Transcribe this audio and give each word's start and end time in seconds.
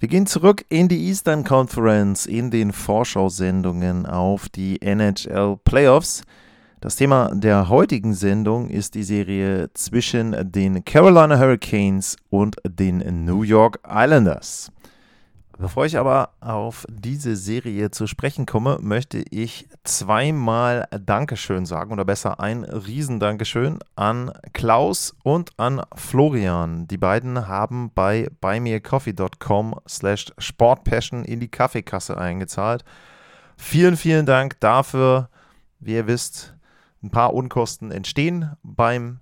Wir 0.00 0.06
gehen 0.06 0.26
zurück 0.26 0.64
in 0.68 0.86
die 0.86 1.08
Eastern 1.08 1.42
Conference 1.42 2.24
in 2.24 2.52
den 2.52 2.70
Vorschau-Sendungen 2.70 4.06
auf 4.06 4.48
die 4.48 4.80
NHL 4.80 5.58
Playoffs. 5.64 6.22
Das 6.80 6.94
Thema 6.94 7.34
der 7.34 7.68
heutigen 7.68 8.14
Sendung 8.14 8.70
ist 8.70 8.94
die 8.94 9.02
Serie 9.02 9.70
zwischen 9.74 10.52
den 10.52 10.84
Carolina 10.84 11.36
Hurricanes 11.36 12.14
und 12.30 12.58
den 12.64 13.24
New 13.24 13.42
York 13.42 13.80
Islanders. 13.84 14.70
Bevor 15.60 15.86
ich 15.86 15.98
aber 15.98 16.34
auf 16.38 16.86
diese 16.88 17.34
Serie 17.34 17.90
zu 17.90 18.06
sprechen 18.06 18.46
komme, 18.46 18.78
möchte 18.80 19.18
ich 19.18 19.68
zweimal 19.82 20.86
Dankeschön 21.04 21.66
sagen 21.66 21.92
oder 21.92 22.04
besser 22.04 22.38
ein 22.38 22.62
Riesendankeschön 22.62 23.80
an 23.96 24.30
Klaus 24.52 25.16
und 25.24 25.50
an 25.58 25.82
Florian. 25.96 26.86
Die 26.86 26.96
beiden 26.96 27.48
haben 27.48 27.90
bei 27.92 28.28
buymeacoffee.com 28.40 29.80
slash 29.88 30.26
sportpassion 30.38 31.24
in 31.24 31.40
die 31.40 31.50
Kaffeekasse 31.50 32.16
eingezahlt. 32.16 32.84
Vielen, 33.56 33.96
vielen 33.96 34.26
Dank 34.26 34.60
dafür. 34.60 35.28
Wie 35.80 35.94
ihr 35.94 36.06
wisst, 36.06 36.54
ein 37.02 37.10
paar 37.10 37.34
Unkosten 37.34 37.90
entstehen 37.90 38.52
beim 38.62 39.18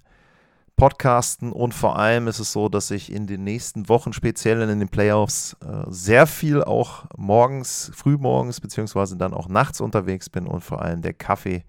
Podcasten 0.76 1.52
und 1.52 1.72
vor 1.72 1.98
allem 1.98 2.28
ist 2.28 2.38
es 2.38 2.52
so, 2.52 2.68
dass 2.68 2.90
ich 2.90 3.10
in 3.10 3.26
den 3.26 3.44
nächsten 3.44 3.88
Wochen, 3.88 4.12
speziell 4.12 4.60
in 4.60 4.78
den 4.78 4.88
Playoffs, 4.88 5.56
äh, 5.64 5.84
sehr 5.88 6.26
viel 6.26 6.62
auch 6.62 7.06
morgens, 7.16 7.90
frühmorgens 7.94 8.60
beziehungsweise 8.60 9.16
dann 9.16 9.32
auch 9.32 9.48
nachts 9.48 9.80
unterwegs 9.80 10.28
bin 10.28 10.46
und 10.46 10.62
vor 10.62 10.82
allem 10.82 11.00
der 11.00 11.14
Kaffee 11.14 11.64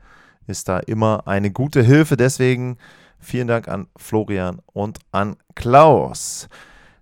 ist 0.45 0.67
da 0.67 0.80
immer 0.80 1.25
eine 1.25 1.52
gute 1.52 1.81
Hilfe. 1.81 2.17
Deswegen 2.17 2.77
vielen 3.17 3.47
Dank 3.47 3.69
an 3.69 3.88
Florian 3.95 4.61
und 4.73 4.99
an 5.11 5.38
Klaus. 5.55 6.49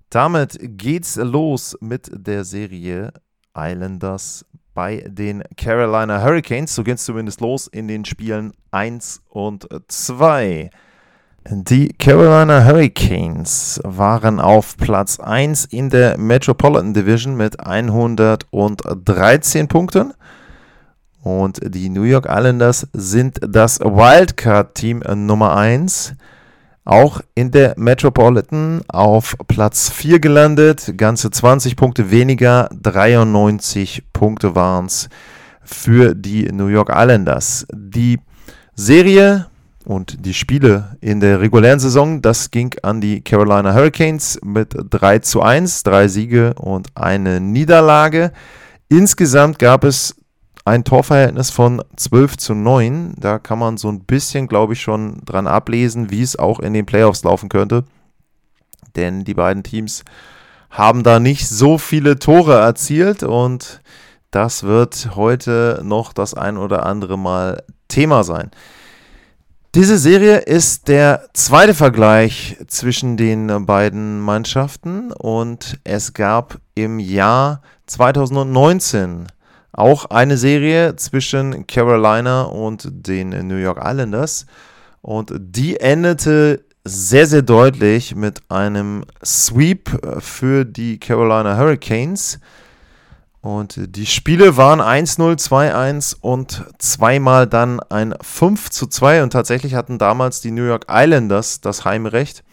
Damit 0.09 0.57
geht's 0.61 1.15
los 1.15 1.75
mit 1.81 2.09
der 2.13 2.43
Serie 2.43 3.13
Islanders 3.57 4.45
bei 4.75 5.03
den 5.07 5.43
Carolina 5.57 6.21
Hurricanes. 6.21 6.75
So 6.75 6.83
geht's 6.83 7.05
zumindest 7.05 7.41
los 7.41 7.67
in 7.67 7.87
den 7.87 8.05
Spielen 8.05 8.53
1 8.71 9.23
und 9.29 9.67
2. 9.87 10.69
Die 11.47 11.89
Carolina 11.89 12.65
Hurricanes 12.65 13.79
waren 13.83 14.39
auf 14.39 14.77
Platz 14.77 15.19
1 15.19 15.65
in 15.65 15.91
der 15.91 16.17
Metropolitan 16.17 16.95
Division 16.95 17.37
mit 17.37 17.59
113 17.59 19.67
Punkten. 19.67 20.15
Und 21.21 21.59
die 21.63 21.89
New 21.89 22.01
York 22.01 22.25
Islanders 22.27 22.87
sind 22.93 23.39
das 23.47 23.79
Wildcard-Team 23.79 25.03
Nummer 25.13 25.55
1. 25.55 26.15
Auch 26.83 27.21
in 27.35 27.51
der 27.51 27.75
Metropolitan 27.77 28.81
auf 28.87 29.37
Platz 29.47 29.91
4 29.91 30.19
gelandet. 30.19 30.97
Ganze 30.97 31.29
20 31.29 31.75
Punkte 31.75 32.09
weniger. 32.09 32.69
93 32.73 34.01
Punkte 34.13 34.55
waren 34.55 34.87
es 34.87 35.09
für 35.61 36.15
die 36.15 36.51
New 36.51 36.67
York 36.67 36.89
Islanders. 36.89 37.67
Die 37.71 38.19
Serie 38.73 39.45
und 39.85 40.25
die 40.25 40.33
Spiele 40.33 40.97
in 41.01 41.19
der 41.19 41.39
regulären 41.39 41.79
Saison, 41.79 42.21
das 42.21 42.51
ging 42.51 42.75
an 42.83 43.01
die 43.01 43.21
Carolina 43.21 43.73
Hurricanes 43.73 44.39
mit 44.43 44.75
3 44.75 45.19
zu 45.19 45.41
1, 45.41 45.83
drei 45.83 46.07
Siege 46.07 46.53
und 46.55 46.87
eine 46.95 47.39
Niederlage. 47.39 48.31
Insgesamt 48.89 49.59
gab 49.59 49.83
es 49.83 50.15
ein 50.65 50.83
Torverhältnis 50.83 51.51
von 51.51 51.83
12 51.95 52.37
zu 52.37 52.53
9. 52.55 53.13
Da 53.17 53.37
kann 53.37 53.59
man 53.59 53.77
so 53.77 53.89
ein 53.89 54.01
bisschen, 54.01 54.47
glaube 54.47 54.73
ich, 54.73 54.81
schon 54.81 55.21
dran 55.23 55.47
ablesen, 55.47 56.09
wie 56.09 56.23
es 56.23 56.37
auch 56.37 56.59
in 56.59 56.73
den 56.73 56.87
Playoffs 56.87 57.23
laufen 57.23 57.49
könnte. 57.49 57.85
Denn 58.95 59.23
die 59.23 59.35
beiden 59.35 59.63
Teams 59.63 60.03
haben 60.71 61.03
da 61.03 61.19
nicht 61.19 61.47
so 61.47 61.77
viele 61.77 62.17
Tore 62.17 62.55
erzielt 62.55 63.23
und 63.23 63.81
das 64.31 64.63
wird 64.63 65.15
heute 65.15 65.81
noch 65.83 66.11
das 66.11 66.33
ein 66.33 66.57
oder 66.57 66.85
andere 66.85 67.17
Mal 67.17 67.63
Thema 67.87 68.23
sein. 68.23 68.51
Diese 69.75 69.97
Serie 69.97 70.37
ist 70.37 70.87
der 70.87 71.27
zweite 71.33 71.73
Vergleich 71.73 72.55
zwischen 72.67 73.17
den 73.17 73.65
beiden 73.65 74.21
Mannschaften 74.21 75.11
und 75.11 75.81
es 75.83 76.13
gab 76.13 76.59
im 76.75 76.97
Jahr 76.97 77.61
2019 77.87 79.27
auch 79.73 80.05
eine 80.05 80.37
Serie 80.37 80.95
zwischen 80.95 81.67
Carolina 81.67 82.43
und 82.43 82.87
den 82.89 83.31
New 83.49 83.57
York 83.57 83.79
Islanders 83.83 84.45
und 85.01 85.33
die 85.37 85.77
endete 85.77 86.63
sehr, 86.85 87.27
sehr 87.27 87.41
deutlich 87.41 88.15
mit 88.15 88.43
einem 88.47 89.03
Sweep 89.25 89.89
für 90.19 90.63
die 90.63 91.01
Carolina 91.01 91.57
Hurricanes. 91.57 92.39
Und 93.45 93.95
die 93.95 94.07
Spiele 94.07 94.57
waren 94.57 94.81
1-0, 94.81 95.37
2-1 95.37 96.15
und 96.19 96.65
zweimal 96.79 97.45
dann 97.45 97.79
ein 97.79 98.15
5 98.19 98.71
2. 98.71 99.21
Und 99.21 99.33
tatsächlich 99.33 99.75
hatten 99.75 99.99
damals 99.99 100.41
die 100.41 100.49
New 100.49 100.63
York 100.63 100.87
Islanders 100.89 101.61
das 101.61 101.85
Heimrecht, 101.85 102.43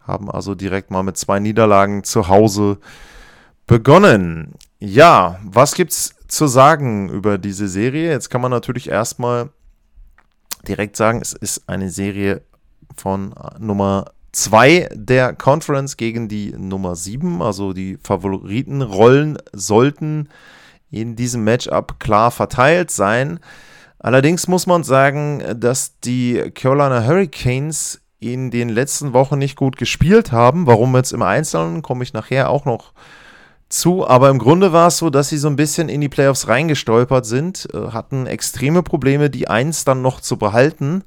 haben 0.00 0.30
also 0.30 0.54
direkt 0.54 0.90
mal 0.90 1.02
mit 1.02 1.18
zwei 1.18 1.40
Niederlagen 1.40 2.04
zu 2.04 2.28
Hause 2.28 2.78
begonnen. 3.66 4.54
Ja, 4.78 5.38
was 5.44 5.74
gibt's 5.74 6.14
zu 6.26 6.46
sagen 6.46 7.10
über 7.10 7.36
diese 7.36 7.68
Serie? 7.68 8.10
Jetzt 8.10 8.30
kann 8.30 8.40
man 8.40 8.50
natürlich 8.50 8.88
erstmal 8.88 9.50
direkt 10.66 10.96
sagen, 10.96 11.20
es 11.20 11.34
ist 11.34 11.68
eine 11.68 11.90
Serie 11.90 12.40
von 12.96 13.34
Nummer 13.58 14.06
2 14.32 14.88
der 14.92 15.34
Conference 15.34 15.96
gegen 15.96 16.28
die 16.28 16.52
Nummer 16.56 16.94
7. 16.94 17.42
Also 17.42 17.72
die 17.72 17.98
Favoritenrollen 18.02 19.38
sollten 19.52 20.28
in 20.90 21.16
diesem 21.16 21.44
Matchup 21.44 21.98
klar 22.00 22.30
verteilt 22.30 22.90
sein. 22.90 23.40
Allerdings 23.98 24.48
muss 24.48 24.66
man 24.66 24.82
sagen, 24.82 25.42
dass 25.56 25.98
die 26.00 26.50
Carolina 26.54 27.04
Hurricanes 27.04 28.00
in 28.18 28.50
den 28.50 28.68
letzten 28.68 29.12
Wochen 29.12 29.38
nicht 29.38 29.56
gut 29.56 29.76
gespielt 29.76 30.32
haben. 30.32 30.66
Warum 30.66 30.94
jetzt 30.96 31.12
im 31.12 31.22
Einzelnen, 31.22 31.82
komme 31.82 32.04
ich 32.04 32.12
nachher 32.12 32.50
auch 32.50 32.64
noch 32.64 32.92
zu. 33.68 34.06
Aber 34.06 34.30
im 34.30 34.38
Grunde 34.38 34.72
war 34.72 34.88
es 34.88 34.98
so, 34.98 35.10
dass 35.10 35.28
sie 35.28 35.38
so 35.38 35.48
ein 35.48 35.56
bisschen 35.56 35.88
in 35.88 36.00
die 36.00 36.08
Playoffs 36.08 36.48
reingestolpert 36.48 37.26
sind, 37.26 37.68
äh, 37.72 37.88
hatten 37.88 38.26
extreme 38.26 38.82
Probleme, 38.82 39.30
die 39.30 39.48
Eins 39.48 39.84
dann 39.84 40.02
noch 40.02 40.20
zu 40.20 40.36
behalten 40.36 41.04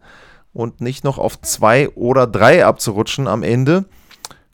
und 0.53 0.81
nicht 0.81 1.03
noch 1.03 1.17
auf 1.17 1.41
zwei 1.41 1.89
oder 1.89 2.27
drei 2.27 2.65
abzurutschen 2.65 3.27
am 3.27 3.43
Ende. 3.43 3.85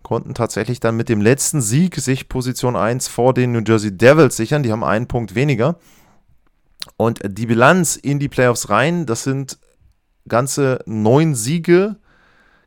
Konnten 0.02 0.34
tatsächlich 0.34 0.80
dann 0.80 0.96
mit 0.96 1.10
dem 1.10 1.22
letzten 1.22 1.62
Sieg 1.62 1.96
sich 1.96 2.30
Position 2.30 2.76
1 2.76 3.08
vor 3.08 3.34
den 3.34 3.52
New 3.52 3.62
Jersey 3.66 3.96
Devils 3.96 4.38
sichern. 4.38 4.64
Die 4.64 4.72
haben 4.72 4.84
einen 4.84 5.08
Punkt 5.08 5.36
weniger. 5.36 5.78
Und 6.98 7.20
die 7.24 7.46
Bilanz 7.46 7.96
in 7.98 8.20
die 8.20 8.30
Playoffs 8.30 8.70
rein, 8.70 9.06
das 9.06 9.24
sind 9.24 9.60
ganze 10.28 10.80
neun 10.86 11.36
Siege 11.36 11.98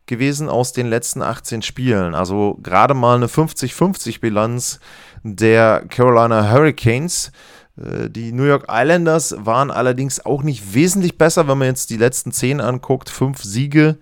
gewesen 0.07 0.49
aus 0.49 0.73
den 0.73 0.89
letzten 0.89 1.23
18 1.23 1.63
Spielen. 1.63 2.15
Also 2.15 2.59
gerade 2.63 2.95
mal 2.95 3.17
eine 3.17 3.27
50-50 3.27 4.21
Bilanz 4.21 4.81
der 5.23 5.85
Carolina 5.89 6.51
Hurricanes. 6.51 7.33
Äh, 7.77 8.11
die 8.11 8.33
New 8.33 8.45
York 8.45 8.67
Islanders 8.69 9.35
waren 9.39 9.71
allerdings 9.71 10.25
auch 10.25 10.43
nicht 10.43 10.75
wesentlich 10.75 11.19
besser, 11.19 11.49
wenn 11.49 11.59
man 11.59 11.69
jetzt 11.69 11.91
die 11.91 11.97
letzten 11.97 12.33
zehn 12.33 12.61
anguckt. 12.61 13.11
Fünf 13.11 13.43
Siege, 13.43 13.99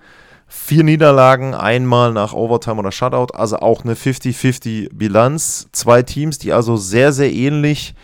vier 0.46 0.84
Niederlagen, 0.84 1.54
einmal 1.54 2.12
nach 2.12 2.32
Overtime 2.32 2.78
oder 2.78 2.92
Shutout, 2.92 3.34
also 3.34 3.58
auch 3.58 3.84
eine 3.84 3.94
50-50 3.94 4.90
Bilanz. 4.92 5.68
Zwei 5.72 6.02
Teams, 6.02 6.38
die 6.38 6.52
also 6.52 6.76
sehr, 6.76 7.12
sehr 7.12 7.32
ähnlich 7.32 7.94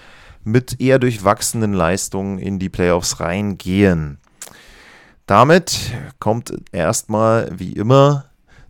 mit 0.44 0.80
eher 0.80 1.00
durchwachsenen 1.00 1.72
Leistungen 1.72 2.38
in 2.38 2.58
die 2.58 2.68
Playoffs 2.68 3.18
reingehen. 3.18 4.18
Damit 5.26 5.92
kommt 6.20 6.54
erstmal 6.70 7.50
wie 7.56 7.72
immer 7.72 8.26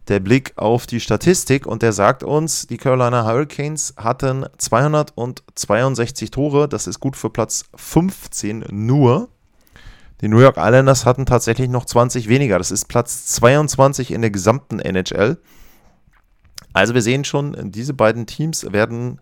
der 0.08 0.20
Blick 0.20 0.53
auf 0.56 0.87
die 0.87 1.00
Statistik 1.00 1.67
und 1.67 1.82
der 1.82 1.93
sagt 1.93 2.23
uns, 2.23 2.67
die 2.67 2.76
Carolina 2.76 3.25
Hurricanes 3.25 3.94
hatten 3.97 4.47
262 4.56 6.31
Tore, 6.31 6.69
das 6.69 6.87
ist 6.87 7.00
gut 7.00 7.17
für 7.17 7.31
Platz 7.31 7.64
15 7.75 8.67
nur. 8.70 9.29
Die 10.20 10.29
New 10.29 10.38
York 10.38 10.56
Islanders 10.56 11.05
hatten 11.05 11.26
tatsächlich 11.26 11.69
noch 11.69 11.85
20 11.85 12.29
weniger, 12.29 12.58
das 12.58 12.70
ist 12.70 12.87
Platz 12.87 13.26
22 13.26 14.12
in 14.12 14.23
der 14.23 14.31
gesamten 14.31 14.79
NHL. 14.79 15.38
Also 16.73 16.94
wir 16.94 17.02
sehen 17.02 17.25
schon, 17.25 17.70
diese 17.73 17.94
beiden 17.94 18.26
Teams 18.26 18.73
werden 18.73 19.20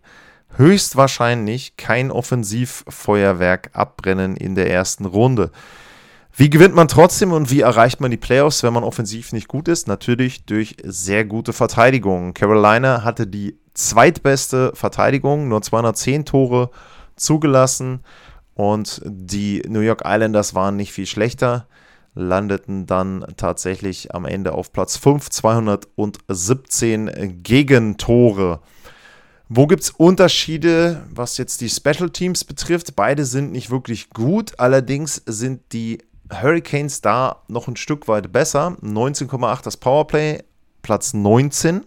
höchstwahrscheinlich 0.56 1.76
kein 1.76 2.10
Offensivfeuerwerk 2.10 3.70
abbrennen 3.72 4.36
in 4.36 4.54
der 4.54 4.70
ersten 4.70 5.04
Runde. 5.04 5.50
Wie 6.36 6.50
gewinnt 6.50 6.74
man 6.74 6.88
trotzdem 6.88 7.30
und 7.30 7.52
wie 7.52 7.60
erreicht 7.60 8.00
man 8.00 8.10
die 8.10 8.16
Playoffs, 8.16 8.64
wenn 8.64 8.72
man 8.72 8.82
offensiv 8.82 9.32
nicht 9.32 9.46
gut 9.46 9.68
ist? 9.68 9.86
Natürlich 9.86 10.46
durch 10.46 10.74
sehr 10.82 11.24
gute 11.24 11.52
Verteidigung. 11.52 12.34
Carolina 12.34 13.04
hatte 13.04 13.28
die 13.28 13.56
zweitbeste 13.72 14.72
Verteidigung, 14.74 15.46
nur 15.46 15.62
210 15.62 16.24
Tore 16.24 16.70
zugelassen 17.14 18.00
und 18.54 19.00
die 19.04 19.62
New 19.68 19.78
York 19.78 20.02
Islanders 20.04 20.56
waren 20.56 20.74
nicht 20.74 20.92
viel 20.92 21.06
schlechter, 21.06 21.68
landeten 22.16 22.86
dann 22.86 23.24
tatsächlich 23.36 24.12
am 24.12 24.24
Ende 24.24 24.54
auf 24.54 24.72
Platz 24.72 24.96
5, 24.96 25.30
217 25.30 27.42
Gegentore. 27.44 28.58
Wo 29.48 29.68
gibt 29.68 29.84
es 29.84 29.90
Unterschiede, 29.90 31.04
was 31.14 31.38
jetzt 31.38 31.60
die 31.60 31.68
Special 31.68 32.10
Teams 32.10 32.44
betrifft? 32.44 32.96
Beide 32.96 33.24
sind 33.24 33.52
nicht 33.52 33.70
wirklich 33.70 34.10
gut, 34.10 34.58
allerdings 34.58 35.22
sind 35.26 35.60
die 35.72 35.98
Hurricanes 36.42 37.00
da 37.00 37.42
noch 37.48 37.68
ein 37.68 37.76
Stück 37.76 38.08
weit 38.08 38.32
besser. 38.32 38.76
19,8 38.82 39.62
das 39.62 39.76
Powerplay, 39.76 40.42
Platz 40.82 41.14
19. 41.14 41.84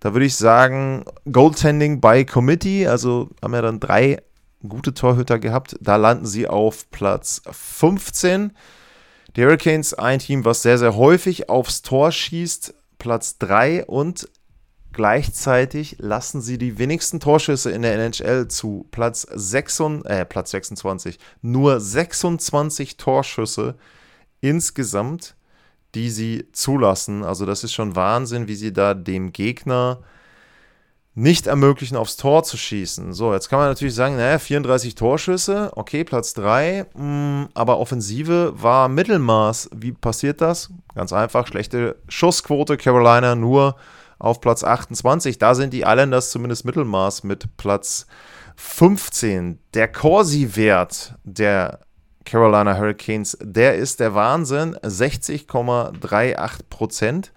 Da 0.01 0.13
würde 0.13 0.27
ich 0.27 0.37
sagen, 0.37 1.05
Goaltending 1.31 2.01
by 2.01 2.25
Committee, 2.25 2.87
also 2.87 3.31
haben 3.43 3.55
ja 3.55 3.63
dann 3.63 3.81
drei 3.81 4.23
gute 4.69 4.95
Torhüter 4.95 5.39
gehabt. 5.39 5.77
Da 5.81 5.97
landen 5.97 6.27
sie 6.27 6.47
auf 6.47 6.91
Platz 6.91 7.43
15. 7.51 8.53
Die 9.37 9.45
Hurricanes, 9.45 9.95
ein 9.95 10.19
Team, 10.19 10.45
was 10.45 10.63
sehr, 10.63 10.79
sehr 10.79 10.97
häufig 10.97 11.49
aufs 11.49 11.83
Tor 11.83 12.11
schießt, 12.11 12.75
Platz 12.99 13.39
3 13.39 13.85
und 13.85 14.29
gleichzeitig 14.93 15.97
lassen 15.99 16.41
sie 16.41 16.57
die 16.57 16.79
wenigsten 16.79 17.21
Torschüsse 17.21 17.71
in 17.71 17.83
der 17.83 17.95
NHL 17.95 18.49
zu. 18.49 18.87
Platz, 18.91 19.27
6, 19.31 19.81
äh, 20.05 20.25
Platz 20.25 20.53
26. 20.53 21.19
Nur 21.43 21.81
26 21.81 22.97
Torschüsse 22.97 23.77
insgesamt, 24.41 25.36
die 25.97 26.11
sie 26.11 26.47
zulassen. 26.53 27.25
Also 27.25 27.47
das 27.47 27.65
ist 27.65 27.73
schon 27.73 27.97
Wahnsinn, 27.97 28.49
wie 28.49 28.55
sie 28.55 28.73
da 28.73 28.93
dem 28.93 29.33
Gegner 29.33 30.01
nicht 31.15 31.47
ermöglichen, 31.47 31.97
aufs 31.97 32.19
Tor 32.19 32.45
zu 32.45 32.59
schießen. 32.59 33.15
So, 33.15 33.33
jetzt 33.33 33.49
kann 33.49 33.59
man 33.59 33.69
natürlich 33.69 33.95
sagen, 33.95 34.17
naja, 34.17 34.39
34 34.39 34.95
Torschüsse, 34.95 35.73
okay, 35.75 36.05
Platz 36.05 36.35
3, 36.35 36.85
mh, 36.95 37.03
mm, 37.03 37.49
aber 37.55 37.79
Offensive 37.79 38.53
war 38.55 38.91
Mittelmaß. 38.91 39.71
Wie 39.75 39.93
passiert 39.93 40.43
das? 40.43 40.71
Ganz 40.95 41.15
einfach, 41.15 41.47
schlechte 41.47 41.97
Schussquote, 42.09 42.77
Carolina 42.77 43.35
nur 43.35 43.77
auf 44.19 44.43
Platz 44.43 44.63
28. 44.63 45.39
Da 45.39 45.55
sind 45.55 45.73
die 45.73 45.81
Islanders 45.81 46.31
zumindest 46.31 46.67
Mittelmaß 46.67 47.25
mit 47.25 47.57
Platz 47.57 48.07
15. 48.57 49.59
Der 49.73 49.89
Corsi-Wert 49.89 51.15
der 51.25 51.81
Carolina 52.26 52.76
Hurricanes, 52.76 53.38
der 53.40 53.76
ist 53.76 54.00
der 54.00 54.14
Wahnsinn, 54.14 54.76
60,38 54.76 56.61
Prozent. 56.69 57.32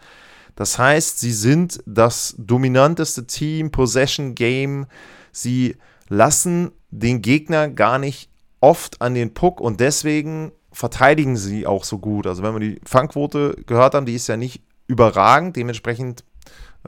Das 0.56 0.77
heißt, 0.77 1.19
sie 1.19 1.31
sind 1.31 1.81
das 1.86 2.36
dominanteste 2.38 3.25
Team, 3.25 3.71
Possession 3.71 4.36
Game. 4.36 4.88
Sie 5.31 5.77
lassen 6.09 6.71
den 6.89 7.21
Gegner 7.21 7.69
gar 7.69 7.97
nicht 8.00 8.30
oft 8.59 9.01
an 9.01 9.13
den 9.13 9.33
Puck 9.33 9.62
und 9.62 9.80
deswegen 9.80 10.51
verteidigen 10.71 11.38
sie 11.38 11.65
auch 11.65 11.83
so 11.83 12.00
gut. 12.00 12.27
Also 12.27 12.44
wenn 12.44 12.53
wir 12.53 12.59
die 12.59 12.81
Fangquote 12.86 13.56
gehört 13.65 13.94
haben, 13.94 14.06
die 14.06 14.15
ist 14.15 14.27
ja 14.27 14.38
nicht 14.38 14.62
überragend. 14.88 15.56
Dementsprechend 15.56 16.24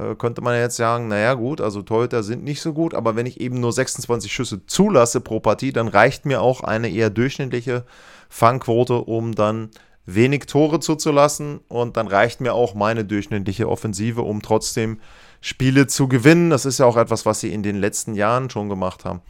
äh, 0.01 0.15
könnte 0.15 0.42
man 0.42 0.56
jetzt 0.57 0.77
sagen, 0.77 1.07
naja 1.07 1.33
gut, 1.33 1.62
also 1.62 1.81
Torhüter 1.81 2.24
sind 2.24 2.44
nicht 2.44 2.62
so 2.62 2.74
gut, 2.74 2.94
aber 2.94 3.15
wenn 3.15 3.25
ich 3.25 3.39
eben 3.39 3.59
nur 3.59 3.71
26 3.71 4.31
Schüsse 4.31 4.65
zulasse 4.65 5.21
pro 5.21 5.39
Partie, 5.39 5.71
dann 5.71 5.88
reicht 5.88 6.25
mir 6.25 6.42
auch 6.42 6.62
eine 6.62 6.89
eher 6.89 7.09
durchschnittliche 7.09 7.86
Fangquote, 8.30 8.95
um 8.95 9.36
dann 9.36 9.69
wenig 10.06 10.45
Tore 10.48 10.80
zuzulassen 10.80 11.59
und 11.68 11.98
dann 11.98 12.07
reicht 12.07 12.42
mir 12.42 12.53
auch 12.53 12.74
meine 12.74 13.06
durchschnittliche 13.06 13.69
Offensive, 13.69 14.21
um 14.24 14.42
trotzdem 14.42 15.00
Spiele 15.42 15.88
zu 15.88 16.07
gewinnen. 16.07 16.50
Das 16.50 16.65
ist 16.65 16.80
ja 16.80 16.86
auch 16.86 16.98
etwas, 16.98 17.25
was 17.25 17.39
sie 17.39 17.53
in 17.53 17.63
den 17.63 17.77
letzten 17.77 18.15
Jahren 18.15 18.50
schon 18.50 18.69
gemacht 18.69 19.06
haben. 19.06 19.21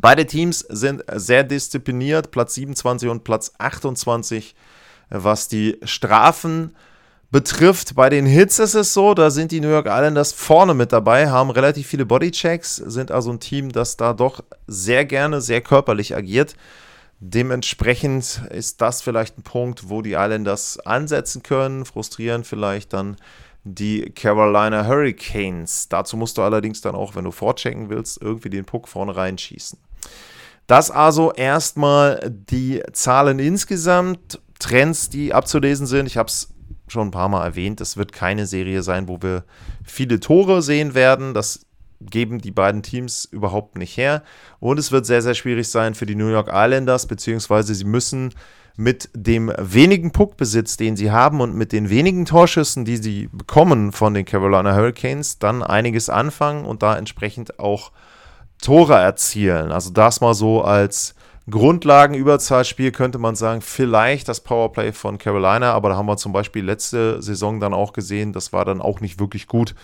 Beide 0.00 0.26
Teams 0.26 0.60
sind 0.60 1.02
sehr 1.12 1.42
diszipliniert, 1.42 2.30
Platz 2.30 2.54
27 2.54 3.08
und 3.08 3.24
Platz 3.24 3.52
28, 3.58 4.54
was 5.10 5.48
die 5.48 5.78
Strafen 5.82 6.76
betrifft. 7.30 7.94
Bei 7.94 8.08
den 8.08 8.26
Hits 8.26 8.58
ist 8.58 8.74
es 8.74 8.94
so, 8.94 9.14
da 9.14 9.30
sind 9.30 9.52
die 9.52 9.60
New 9.60 9.68
York 9.68 9.86
Islanders 9.86 10.32
vorne 10.32 10.74
mit 10.74 10.92
dabei, 10.92 11.28
haben 11.28 11.50
relativ 11.50 11.86
viele 11.86 12.06
Bodychecks, 12.06 12.76
sind 12.76 13.10
also 13.10 13.30
ein 13.30 13.40
Team, 13.40 13.70
das 13.70 13.96
da 13.96 14.12
doch 14.14 14.42
sehr 14.66 15.04
gerne, 15.04 15.40
sehr 15.40 15.60
körperlich 15.60 16.16
agiert. 16.16 16.54
Dementsprechend 17.20 18.42
ist 18.50 18.80
das 18.80 19.02
vielleicht 19.02 19.38
ein 19.38 19.42
Punkt, 19.42 19.88
wo 19.88 20.02
die 20.02 20.12
Islanders 20.12 20.78
ansetzen 20.78 21.42
können, 21.42 21.84
frustrieren 21.84 22.44
vielleicht 22.44 22.92
dann 22.92 23.16
die 23.64 24.10
Carolina 24.14 24.86
Hurricanes. 24.86 25.88
Dazu 25.88 26.16
musst 26.16 26.38
du 26.38 26.42
allerdings 26.42 26.80
dann 26.80 26.94
auch, 26.94 27.16
wenn 27.16 27.24
du 27.24 27.32
vorchecken 27.32 27.90
willst, 27.90 28.22
irgendwie 28.22 28.50
den 28.50 28.64
Puck 28.64 28.88
vorne 28.88 29.16
reinschießen. 29.16 29.78
Das 30.68 30.90
also 30.90 31.32
erstmal 31.32 32.30
die 32.30 32.82
Zahlen 32.92 33.38
insgesamt, 33.38 34.40
Trends, 34.58 35.08
die 35.08 35.34
abzulesen 35.34 35.86
sind. 35.86 36.06
Ich 36.06 36.16
habe 36.16 36.28
es 36.28 36.50
schon 36.92 37.08
ein 37.08 37.12
paar 37.12 37.28
Mal 37.28 37.44
erwähnt, 37.44 37.80
es 37.80 37.96
wird 37.96 38.12
keine 38.12 38.46
Serie 38.46 38.82
sein, 38.82 39.08
wo 39.08 39.20
wir 39.22 39.44
viele 39.84 40.20
Tore 40.20 40.62
sehen 40.62 40.94
werden. 40.94 41.34
Das 41.34 41.66
geben 42.00 42.40
die 42.40 42.50
beiden 42.50 42.82
Teams 42.82 43.24
überhaupt 43.24 43.76
nicht 43.76 43.96
her. 43.96 44.22
Und 44.60 44.78
es 44.78 44.92
wird 44.92 45.06
sehr, 45.06 45.22
sehr 45.22 45.34
schwierig 45.34 45.68
sein 45.68 45.94
für 45.94 46.06
die 46.06 46.14
New 46.14 46.28
York 46.28 46.48
Islanders, 46.52 47.06
beziehungsweise 47.06 47.74
sie 47.74 47.84
müssen 47.84 48.34
mit 48.76 49.10
dem 49.12 49.52
wenigen 49.58 50.12
Puckbesitz, 50.12 50.76
den 50.76 50.96
sie 50.96 51.10
haben 51.10 51.40
und 51.40 51.56
mit 51.56 51.72
den 51.72 51.90
wenigen 51.90 52.24
Torschüssen, 52.26 52.84
die 52.84 52.96
sie 52.96 53.28
bekommen 53.32 53.90
von 53.90 54.14
den 54.14 54.24
Carolina 54.24 54.76
Hurricanes, 54.76 55.40
dann 55.40 55.64
einiges 55.64 56.08
anfangen 56.08 56.64
und 56.64 56.84
da 56.84 56.96
entsprechend 56.96 57.58
auch 57.58 57.90
Tore 58.62 58.94
erzielen. 58.94 59.72
Also 59.72 59.90
das 59.90 60.20
mal 60.20 60.34
so 60.34 60.62
als 60.62 61.16
Grundlagenüberzahlspiel 61.50 62.92
könnte 62.92 63.18
man 63.18 63.36
sagen, 63.36 63.60
vielleicht 63.60 64.28
das 64.28 64.40
Powerplay 64.40 64.92
von 64.92 65.18
Carolina, 65.18 65.72
aber 65.72 65.90
da 65.90 65.96
haben 65.96 66.06
wir 66.06 66.16
zum 66.16 66.32
Beispiel 66.32 66.64
letzte 66.64 67.22
Saison 67.22 67.60
dann 67.60 67.74
auch 67.74 67.92
gesehen, 67.92 68.32
das 68.32 68.52
war 68.52 68.64
dann 68.64 68.80
auch 68.80 69.00
nicht 69.00 69.18
wirklich 69.18 69.46
gut. 69.46 69.74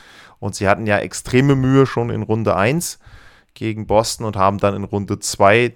Und 0.40 0.54
sie 0.54 0.68
hatten 0.68 0.86
ja 0.86 0.98
extreme 0.98 1.54
Mühe 1.54 1.86
schon 1.86 2.10
in 2.10 2.22
Runde 2.22 2.56
1 2.56 2.98
gegen 3.54 3.86
Boston 3.86 4.26
und 4.26 4.36
haben 4.36 4.58
dann 4.58 4.74
in 4.74 4.84
Runde 4.84 5.18
2 5.18 5.74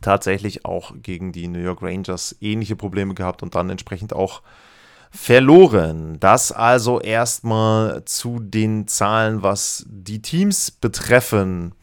tatsächlich 0.00 0.64
auch 0.64 0.92
gegen 1.02 1.32
die 1.32 1.48
New 1.48 1.60
York 1.60 1.82
Rangers 1.82 2.36
ähnliche 2.40 2.76
Probleme 2.76 3.14
gehabt 3.14 3.42
und 3.42 3.54
dann 3.54 3.70
entsprechend 3.70 4.12
auch 4.12 4.42
verloren. 5.10 6.18
Das 6.20 6.52
also 6.52 7.00
erstmal 7.00 8.04
zu 8.04 8.40
den 8.40 8.86
Zahlen, 8.86 9.42
was 9.42 9.84
die 9.88 10.20
Teams 10.20 10.70
betreffen. 10.70 11.74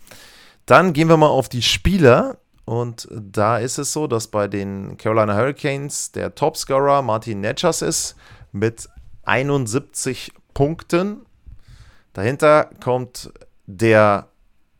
Dann 0.66 0.94
gehen 0.94 1.10
wir 1.10 1.18
mal 1.18 1.28
auf 1.28 1.50
die 1.50 1.62
Spieler. 1.62 2.38
Und 2.72 3.10
da 3.12 3.58
ist 3.58 3.80
es 3.80 3.92
so, 3.92 4.08
dass 4.08 4.28
bei 4.28 4.48
den 4.48 4.96
Carolina 4.96 5.36
Hurricanes 5.36 6.14
der 6.14 6.34
Topscorer 6.36 7.02
Martin 7.02 7.42
Netschers 7.42 7.82
ist 7.82 8.16
mit 8.54 8.88
71 9.24 10.32
Punkten. 10.54 11.26
Dahinter 12.14 12.70
kommt 12.82 13.30
der 13.66 14.30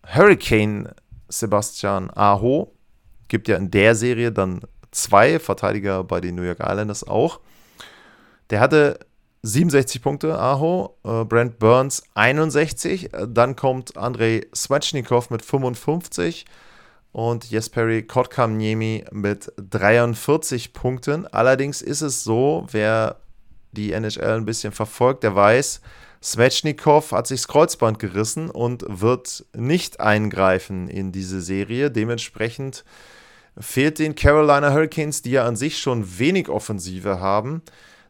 Hurricane 0.08 0.88
Sebastian 1.28 2.10
Aho. 2.16 2.72
Gibt 3.28 3.50
ja 3.50 3.58
in 3.58 3.70
der 3.72 3.94
Serie 3.96 4.32
dann 4.32 4.62
zwei 4.92 5.38
Verteidiger 5.38 6.06
bei 6.06 6.22
den 6.22 6.36
New 6.36 6.44
York 6.44 6.62
Islanders 6.62 7.06
auch. 7.06 7.42
Der 8.52 8.62
hatte 8.62 9.00
67 9.42 10.02
Punkte, 10.02 10.40
Aho. 10.40 10.96
Äh, 11.04 11.26
Brent 11.26 11.60
Burns 11.60 12.04
61. 12.14 13.14
Äh, 13.14 13.28
dann 13.28 13.58
kommt 13.58 13.98
Andrei 13.98 14.48
Svechnikov 14.56 15.30
mit 15.30 15.44
55 15.44 16.46
und 17.12 17.50
Jesperi 17.50 18.04
Kotkaniemi 18.04 19.06
mit 19.12 19.52
43 19.58 20.74
Punkten. 20.74 21.28
Allerdings 21.28 21.82
ist 21.82 22.02
es 22.02 22.24
so, 22.24 22.66
wer 22.72 23.18
die 23.72 23.94
NHL 23.94 24.38
ein 24.38 24.46
bisschen 24.46 24.72
verfolgt, 24.72 25.24
der 25.24 25.36
weiß, 25.36 25.82
Svechnikov 26.24 27.12
hat 27.14 27.28
sich 27.28 27.42
das 27.42 27.48
Kreuzband 27.48 27.98
gerissen 27.98 28.50
und 28.50 28.86
wird 28.88 29.46
nicht 29.56 30.00
eingreifen 30.00 30.88
in 30.88 31.12
diese 31.12 31.42
Serie. 31.42 31.90
Dementsprechend 31.90 32.86
fehlt 33.58 33.98
den 33.98 34.14
Carolina 34.14 34.72
Hurricanes, 34.72 35.24
die 35.24 35.32
ja 35.32 35.46
an 35.46 35.56
sich 35.56 35.80
schon 35.80 36.20
wenig 36.20 36.48
Offensive 36.48 37.20
haben, 37.20 37.64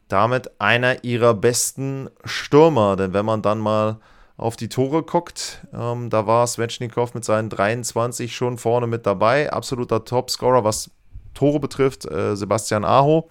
damit 0.09 0.59
einer 0.59 1.05
ihrer 1.05 1.33
besten 1.33 2.09
Stürmer. 2.25 2.97
Denn 2.97 3.13
wenn 3.13 3.25
man 3.25 3.41
dann 3.41 3.59
mal 3.59 3.97
auf 4.41 4.55
die 4.55 4.69
Tore 4.69 5.03
guckt, 5.03 5.65
ähm, 5.73 6.09
da 6.09 6.25
war 6.25 6.47
Svechnikov 6.47 7.13
mit 7.13 7.23
seinen 7.23 7.49
23 7.49 8.35
schon 8.35 8.57
vorne 8.57 8.87
mit 8.87 9.05
dabei. 9.05 9.53
Absoluter 9.53 10.03
Topscorer, 10.03 10.63
was 10.63 10.89
Tore 11.33 11.59
betrifft. 11.59 12.05
Äh, 12.05 12.35
Sebastian 12.35 12.83
Aho 12.83 13.29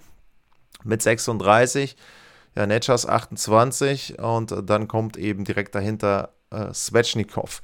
mit 0.84 1.02
36. 1.02 1.96
Ja, 2.56 2.66
Netschas 2.66 3.06
28 3.06 4.18
und 4.18 4.54
dann 4.68 4.88
kommt 4.88 5.16
eben 5.16 5.44
direkt 5.44 5.74
dahinter 5.74 6.30
äh, 6.50 6.72
Svechnikov. 6.72 7.60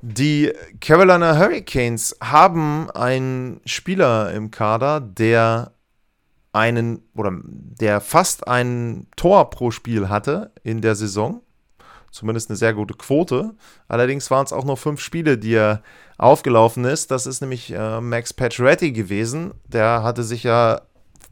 Die 0.00 0.52
Carolina 0.80 1.36
Hurricanes 1.36 2.16
haben 2.22 2.90
einen 2.92 3.60
Spieler 3.64 4.32
im 4.32 4.50
Kader, 4.50 5.00
der 5.00 5.72
einen 6.52 7.02
oder 7.14 7.32
der 7.42 8.00
fast 8.00 8.46
ein 8.46 9.08
Tor 9.16 9.50
pro 9.50 9.70
Spiel 9.70 10.08
hatte 10.08 10.52
in 10.62 10.80
der 10.80 10.94
Saison. 10.94 11.42
Zumindest 12.10 12.50
eine 12.50 12.56
sehr 12.56 12.74
gute 12.74 12.94
Quote. 12.94 13.54
Allerdings 13.86 14.30
waren 14.30 14.44
es 14.44 14.52
auch 14.52 14.64
noch 14.64 14.78
fünf 14.78 15.00
Spiele, 15.00 15.38
die 15.38 15.54
er 15.54 15.82
aufgelaufen 16.16 16.84
ist. 16.84 17.10
Das 17.10 17.26
ist 17.26 17.40
nämlich 17.40 17.72
äh, 17.72 18.00
Max 18.00 18.32
Pacioretty 18.32 18.92
gewesen. 18.92 19.52
Der 19.66 20.02
hatte 20.02 20.22
sich 20.22 20.42
ja, 20.42 20.80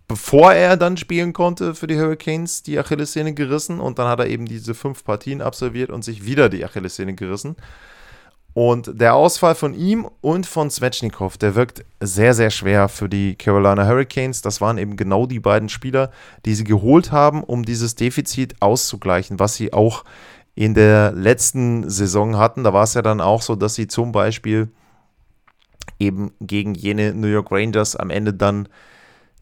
bevor 0.07 0.53
er 0.53 0.77
dann 0.77 0.97
spielen 0.97 1.33
konnte 1.33 1.75
für 1.75 1.87
die 1.87 1.99
Hurricanes, 1.99 2.63
die 2.63 2.79
Achillessehne 2.79 3.35
gerissen. 3.35 3.81
Und 3.81 3.99
dann 3.99 4.09
hat 4.09 4.21
er 4.21 4.27
eben 4.27 4.47
diese 4.47 4.75
fünf 4.75 5.05
Partien 5.05 5.41
absolviert 5.41 5.91
und 5.91 6.05
sich 6.05 6.25
wieder 6.25 6.49
die 6.49 6.65
Achillessehne 6.65 7.15
gerissen. 7.15 7.57
Und 8.57 8.99
der 8.99 9.15
Ausfall 9.15 9.55
von 9.55 9.75
ihm 9.75 10.09
und 10.23 10.47
von 10.47 10.71
Svechnikov, 10.71 11.37
der 11.37 11.55
wirkt 11.57 11.85
sehr, 12.01 12.33
sehr 12.33 12.49
schwer 12.49 12.89
für 12.89 13.07
die 13.07 13.35
Carolina 13.35 13.87
Hurricanes. 13.87 14.41
Das 14.41 14.63
waren 14.63 14.79
eben 14.79 14.97
genau 14.97 15.27
die 15.27 15.41
beiden 15.41 15.69
Spieler, 15.69 16.11
die 16.47 16.55
sie 16.55 16.65
geholt 16.65 17.13
haben, 17.13 17.45
um 17.45 17.67
dieses 17.67 17.97
Defizit 17.97 18.55
auszugleichen, 18.61 19.39
was 19.39 19.57
sie 19.57 19.75
auch 19.75 20.05
in 20.57 20.75
der 20.75 21.13
letzten 21.13 21.89
Saison 21.89 22.37
hatten. 22.37 22.65
Da 22.65 22.73
war 22.73 22.83
es 22.83 22.95
ja 22.95 23.03
dann 23.03 23.21
auch 23.21 23.43
so, 23.43 23.55
dass 23.55 23.75
sie 23.75 23.87
zum 23.87 24.11
Beispiel 24.11 24.73
eben 26.01 26.33
gegen 26.41 26.75
jene 26.75 27.15
New 27.15 27.29
York 27.29 27.53
Rangers 27.53 27.95
am 27.95 28.11
Ende 28.11 28.35
dann 28.35 28.69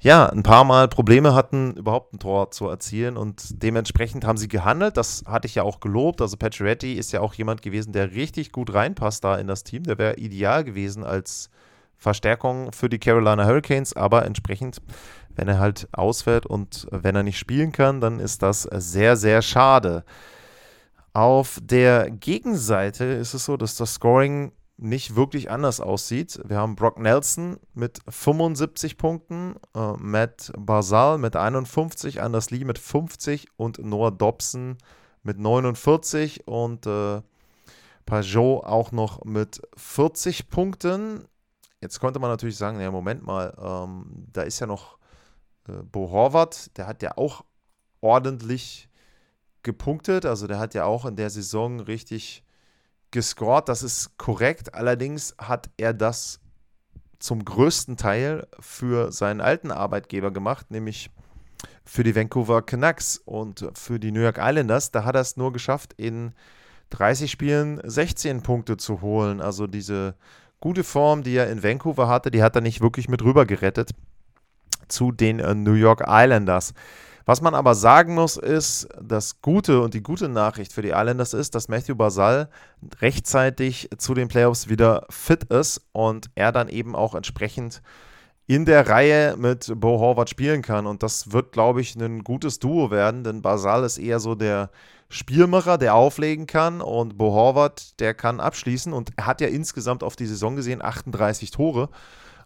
ja, 0.00 0.26
ein 0.26 0.42
paar 0.42 0.64
Mal 0.64 0.88
Probleme 0.88 1.34
hatten, 1.34 1.72
überhaupt 1.76 2.12
ein 2.12 2.18
Tor 2.18 2.50
zu 2.50 2.68
erzielen 2.68 3.16
und 3.16 3.62
dementsprechend 3.62 4.26
haben 4.26 4.36
sie 4.36 4.48
gehandelt. 4.48 4.98
Das 4.98 5.24
hatte 5.26 5.46
ich 5.46 5.54
ja 5.54 5.62
auch 5.62 5.80
gelobt. 5.80 6.20
Also 6.20 6.36
Pacioretty 6.36 6.92
ist 6.92 7.12
ja 7.12 7.20
auch 7.20 7.32
jemand 7.32 7.62
gewesen, 7.62 7.92
der 7.92 8.12
richtig 8.12 8.52
gut 8.52 8.74
reinpasst 8.74 9.24
da 9.24 9.36
in 9.36 9.46
das 9.46 9.64
Team. 9.64 9.84
Der 9.84 9.96
wäre 9.96 10.16
ideal 10.16 10.62
gewesen 10.62 11.04
als 11.04 11.48
Verstärkung 11.96 12.70
für 12.72 12.90
die 12.90 12.98
Carolina 12.98 13.46
Hurricanes, 13.46 13.96
aber 13.96 14.26
entsprechend, 14.26 14.82
wenn 15.36 15.48
er 15.48 15.58
halt 15.58 15.88
ausfällt 15.92 16.44
und 16.44 16.86
wenn 16.90 17.16
er 17.16 17.22
nicht 17.22 17.38
spielen 17.38 17.72
kann, 17.72 18.02
dann 18.02 18.20
ist 18.20 18.42
das 18.42 18.64
sehr, 18.64 19.16
sehr 19.16 19.40
schade. 19.40 20.04
Auf 21.14 21.60
der 21.62 22.10
Gegenseite 22.10 23.04
ist 23.04 23.34
es 23.34 23.44
so, 23.44 23.56
dass 23.56 23.76
das 23.76 23.94
Scoring 23.94 24.50
nicht 24.76 25.14
wirklich 25.14 25.48
anders 25.48 25.80
aussieht. 25.80 26.40
Wir 26.44 26.56
haben 26.56 26.74
Brock 26.74 26.98
Nelson 26.98 27.60
mit 27.72 28.00
75 28.08 28.98
Punkten, 28.98 29.54
äh, 29.76 29.92
Matt 29.92 30.52
Basal 30.58 31.18
mit 31.18 31.36
51, 31.36 32.20
Anders 32.20 32.50
Lee 32.50 32.64
mit 32.64 32.80
50 32.80 33.46
und 33.56 33.78
Noah 33.78 34.10
Dobson 34.10 34.76
mit 35.22 35.38
49 35.38 36.48
und 36.48 36.84
äh, 36.86 37.22
Pajot 38.06 38.64
auch 38.64 38.90
noch 38.90 39.24
mit 39.24 39.62
40 39.76 40.50
Punkten. 40.50 41.28
Jetzt 41.80 42.00
könnte 42.00 42.18
man 42.18 42.30
natürlich 42.30 42.56
sagen, 42.56 42.80
ja, 42.80 42.90
Moment 42.90 43.24
mal, 43.24 43.54
ähm, 43.56 44.26
da 44.32 44.42
ist 44.42 44.58
ja 44.58 44.66
noch 44.66 44.98
äh, 45.68 45.74
Bo 45.84 46.10
Horvath, 46.10 46.76
der 46.76 46.88
hat 46.88 47.02
ja 47.02 47.16
auch 47.16 47.44
ordentlich 48.00 48.88
gepunktet, 49.64 50.24
also 50.24 50.46
der 50.46 50.58
hat 50.58 50.74
ja 50.74 50.84
auch 50.84 51.04
in 51.04 51.16
der 51.16 51.30
Saison 51.30 51.80
richtig 51.80 52.44
gescored, 53.10 53.68
das 53.68 53.82
ist 53.82 54.16
korrekt. 54.18 54.74
Allerdings 54.74 55.34
hat 55.38 55.70
er 55.76 55.92
das 55.92 56.40
zum 57.18 57.44
größten 57.44 57.96
Teil 57.96 58.46
für 58.60 59.10
seinen 59.10 59.40
alten 59.40 59.70
Arbeitgeber 59.70 60.30
gemacht, 60.30 60.70
nämlich 60.70 61.10
für 61.84 62.02
die 62.02 62.14
Vancouver 62.14 62.62
Canucks 62.62 63.18
und 63.24 63.68
für 63.74 63.98
die 63.98 64.12
New 64.12 64.20
York 64.20 64.38
Islanders. 64.38 64.90
Da 64.90 65.04
hat 65.04 65.14
er 65.14 65.22
es 65.22 65.36
nur 65.36 65.52
geschafft, 65.52 65.94
in 65.96 66.34
30 66.90 67.30
Spielen 67.30 67.80
16 67.82 68.42
Punkte 68.42 68.76
zu 68.76 69.00
holen. 69.00 69.40
Also 69.40 69.66
diese 69.66 70.14
gute 70.60 70.84
Form, 70.84 71.22
die 71.22 71.36
er 71.36 71.50
in 71.50 71.62
Vancouver 71.62 72.08
hatte, 72.08 72.30
die 72.30 72.42
hat 72.42 72.56
er 72.56 72.62
nicht 72.62 72.80
wirklich 72.80 73.08
mit 73.08 73.22
rüber 73.22 73.46
gerettet 73.46 73.90
zu 74.88 75.12
den 75.12 75.40
äh, 75.40 75.54
New 75.54 75.74
York 75.74 76.04
Islanders. 76.06 76.74
Was 77.26 77.40
man 77.40 77.54
aber 77.54 77.74
sagen 77.74 78.14
muss, 78.14 78.36
ist, 78.36 78.88
das 79.00 79.40
Gute 79.40 79.80
und 79.80 79.94
die 79.94 80.02
gute 80.02 80.28
Nachricht 80.28 80.72
für 80.72 80.82
die 80.82 80.90
Islanders 80.90 81.32
ist, 81.32 81.54
dass 81.54 81.68
Matthew 81.68 81.94
Basal 81.94 82.50
rechtzeitig 83.00 83.88
zu 83.96 84.12
den 84.12 84.28
Playoffs 84.28 84.68
wieder 84.68 85.06
fit 85.08 85.44
ist 85.44 85.80
und 85.92 86.28
er 86.34 86.52
dann 86.52 86.68
eben 86.68 86.94
auch 86.94 87.14
entsprechend 87.14 87.80
in 88.46 88.66
der 88.66 88.88
Reihe 88.88 89.36
mit 89.38 89.72
Bo 89.74 89.98
Horvath 90.00 90.28
spielen 90.28 90.60
kann. 90.60 90.86
Und 90.86 91.02
das 91.02 91.32
wird, 91.32 91.52
glaube 91.52 91.80
ich, 91.80 91.96
ein 91.96 92.24
gutes 92.24 92.58
Duo 92.58 92.90
werden, 92.90 93.24
denn 93.24 93.40
Basal 93.40 93.84
ist 93.84 93.96
eher 93.96 94.20
so 94.20 94.34
der 94.34 94.70
Spielmacher, 95.08 95.78
der 95.78 95.94
auflegen 95.94 96.46
kann 96.46 96.82
und 96.82 97.16
Bo 97.16 97.32
Horvath, 97.32 97.98
der 98.00 98.14
kann 98.14 98.40
abschließen 98.40 98.92
und 98.92 99.12
er 99.16 99.26
hat 99.26 99.40
ja 99.40 99.48
insgesamt 99.48 100.02
auf 100.02 100.16
die 100.16 100.26
Saison 100.26 100.56
gesehen 100.56 100.82
38 100.82 101.50
Tore. 101.50 101.88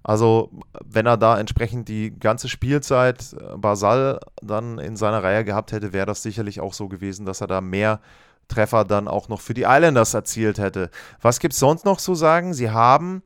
Also, 0.03 0.51
wenn 0.85 1.07
er 1.07 1.17
da 1.17 1.39
entsprechend 1.39 1.89
die 1.89 2.19
ganze 2.19 2.49
Spielzeit 2.49 3.35
äh, 3.35 3.57
Basal 3.57 4.21
dann 4.43 4.79
in 4.79 4.97
seiner 4.97 5.23
Reihe 5.23 5.45
gehabt 5.45 5.73
hätte, 5.73 5.93
wäre 5.93 6.07
das 6.07 6.23
sicherlich 6.23 6.61
auch 6.61 6.73
so 6.73 6.89
gewesen, 6.89 7.27
dass 7.27 7.41
er 7.41 7.47
da 7.47 7.61
mehr 7.61 8.01
Treffer 8.49 8.85
dann 8.85 9.09
auch 9.09 9.29
noch 9.29 9.41
für 9.41 9.55
die 9.55 9.65
Islanders 9.67 10.15
erzielt 10.15 10.59
hätte. 10.59 10.91
Was 11.21 11.39
gibt 11.39 11.53
es 11.53 11.61
sonst 11.61 11.85
noch 11.85 11.99
zu 11.99 12.15
sagen? 12.15 12.55
Sie 12.55 12.71
haben 12.71 13.23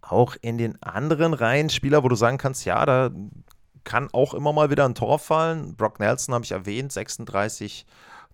auch 0.00 0.36
in 0.40 0.58
den 0.58 0.82
anderen 0.82 1.34
Reihen 1.34 1.70
Spieler, 1.70 2.02
wo 2.02 2.08
du 2.08 2.16
sagen 2.16 2.38
kannst, 2.38 2.64
ja, 2.64 2.84
da 2.84 3.10
kann 3.84 4.08
auch 4.12 4.34
immer 4.34 4.52
mal 4.52 4.70
wieder 4.70 4.84
ein 4.84 4.94
Tor 4.94 5.18
fallen. 5.18 5.76
Brock 5.76 6.00
Nelson 6.00 6.34
habe 6.34 6.44
ich 6.44 6.52
erwähnt, 6.52 6.92
36 6.92 7.86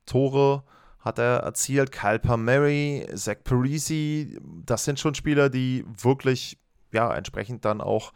Tore 0.06 0.62
hat 1.00 1.18
er 1.18 1.38
erzielt. 1.40 1.92
Kyle 1.92 2.18
Palmieri, 2.18 3.06
Zach 3.14 3.36
Parisi, 3.44 4.38
das 4.64 4.84
sind 4.84 4.98
schon 4.98 5.14
Spieler, 5.14 5.50
die 5.50 5.84
wirklich 5.86 6.58
ja, 6.96 7.14
entsprechend 7.14 7.64
dann 7.64 7.80
auch 7.80 8.12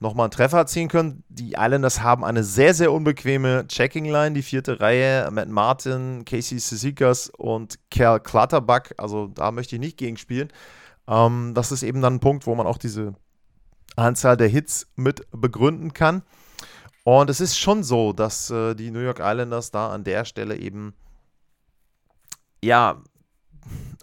nochmal 0.00 0.24
einen 0.24 0.32
Treffer 0.32 0.58
erzielen 0.58 0.88
können. 0.88 1.24
Die 1.28 1.52
Islanders 1.52 2.00
haben 2.00 2.24
eine 2.24 2.44
sehr, 2.44 2.74
sehr 2.74 2.92
unbequeme 2.92 3.66
Checking-Line, 3.66 4.32
die 4.32 4.42
vierte 4.42 4.80
Reihe. 4.80 5.30
Matt 5.30 5.48
Martin, 5.48 6.24
Casey 6.24 6.58
Sisikas 6.58 7.30
und 7.30 7.78
Cal 7.90 8.20
Clutterbuck. 8.20 8.94
Also 8.98 9.28
da 9.28 9.50
möchte 9.52 9.76
ich 9.76 9.80
nicht 9.80 9.96
gegen 9.96 10.16
spielen. 10.16 10.48
Ähm, 11.08 11.52
das 11.54 11.72
ist 11.72 11.82
eben 11.82 12.02
dann 12.02 12.16
ein 12.16 12.20
Punkt, 12.20 12.46
wo 12.46 12.54
man 12.54 12.66
auch 12.66 12.78
diese 12.78 13.14
Anzahl 13.94 14.36
der 14.36 14.48
Hits 14.48 14.88
mit 14.96 15.26
begründen 15.30 15.94
kann. 15.94 16.22
Und 17.04 17.30
es 17.30 17.40
ist 17.40 17.56
schon 17.56 17.84
so, 17.84 18.12
dass 18.12 18.50
äh, 18.50 18.74
die 18.74 18.90
New 18.90 19.00
York 19.00 19.20
Islanders 19.20 19.70
da 19.70 19.90
an 19.90 20.04
der 20.04 20.24
Stelle 20.24 20.56
eben 20.56 20.94
ja 22.62 23.00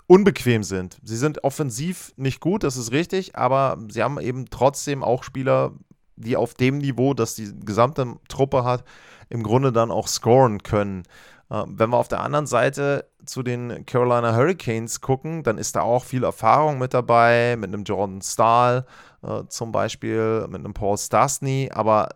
unbequem 0.07 0.63
sind. 0.63 0.97
Sie 1.03 1.17
sind 1.17 1.43
offensiv 1.43 2.13
nicht 2.15 2.39
gut, 2.39 2.63
das 2.63 2.77
ist 2.77 2.91
richtig, 2.91 3.35
aber 3.35 3.77
sie 3.89 4.03
haben 4.03 4.19
eben 4.19 4.49
trotzdem 4.49 5.03
auch 5.03 5.23
Spieler, 5.23 5.73
die 6.15 6.37
auf 6.37 6.53
dem 6.53 6.77
Niveau, 6.77 7.13
das 7.13 7.35
die 7.35 7.51
gesamte 7.65 8.15
Truppe 8.27 8.63
hat, 8.63 8.83
im 9.29 9.43
Grunde 9.43 9.71
dann 9.71 9.91
auch 9.91 10.07
scoren 10.07 10.61
können. 10.63 11.03
Äh, 11.49 11.63
wenn 11.67 11.89
wir 11.89 11.97
auf 11.97 12.07
der 12.07 12.21
anderen 12.21 12.47
Seite 12.47 13.09
zu 13.25 13.43
den 13.43 13.85
Carolina 13.85 14.35
Hurricanes 14.35 15.01
gucken, 15.01 15.43
dann 15.43 15.57
ist 15.57 15.75
da 15.75 15.81
auch 15.81 16.03
viel 16.03 16.23
Erfahrung 16.23 16.77
mit 16.77 16.93
dabei, 16.93 17.55
mit 17.57 17.73
einem 17.73 17.83
Jordan 17.83 18.21
Stahl 18.21 18.85
äh, 19.23 19.43
zum 19.47 19.71
Beispiel, 19.71 20.45
mit 20.49 20.59
einem 20.59 20.73
Paul 20.73 20.97
Stastny, 20.97 21.69
aber 21.73 22.09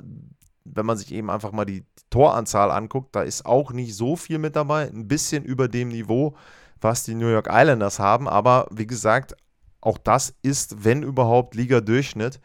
wenn 0.65 0.85
man 0.85 0.97
sich 0.97 1.13
eben 1.13 1.29
einfach 1.29 1.51
mal 1.51 1.65
die 1.65 1.85
Toranzahl 2.09 2.71
anguckt, 2.71 3.15
da 3.15 3.21
ist 3.21 3.45
auch 3.45 3.71
nicht 3.71 3.95
so 3.95 4.15
viel 4.15 4.37
mit 4.37 4.55
dabei, 4.55 4.87
ein 4.87 5.07
bisschen 5.07 5.43
über 5.43 5.67
dem 5.67 5.89
Niveau, 5.89 6.35
was 6.81 7.03
die 7.03 7.15
New 7.15 7.27
York 7.27 7.47
Islanders 7.51 7.99
haben. 7.99 8.27
Aber 8.27 8.67
wie 8.71 8.87
gesagt, 8.87 9.35
auch 9.81 9.97
das 9.97 10.33
ist, 10.41 10.83
wenn 10.83 11.03
überhaupt, 11.03 11.55
Liga-Durchschnitt. 11.55 12.39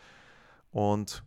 Und 0.70 1.22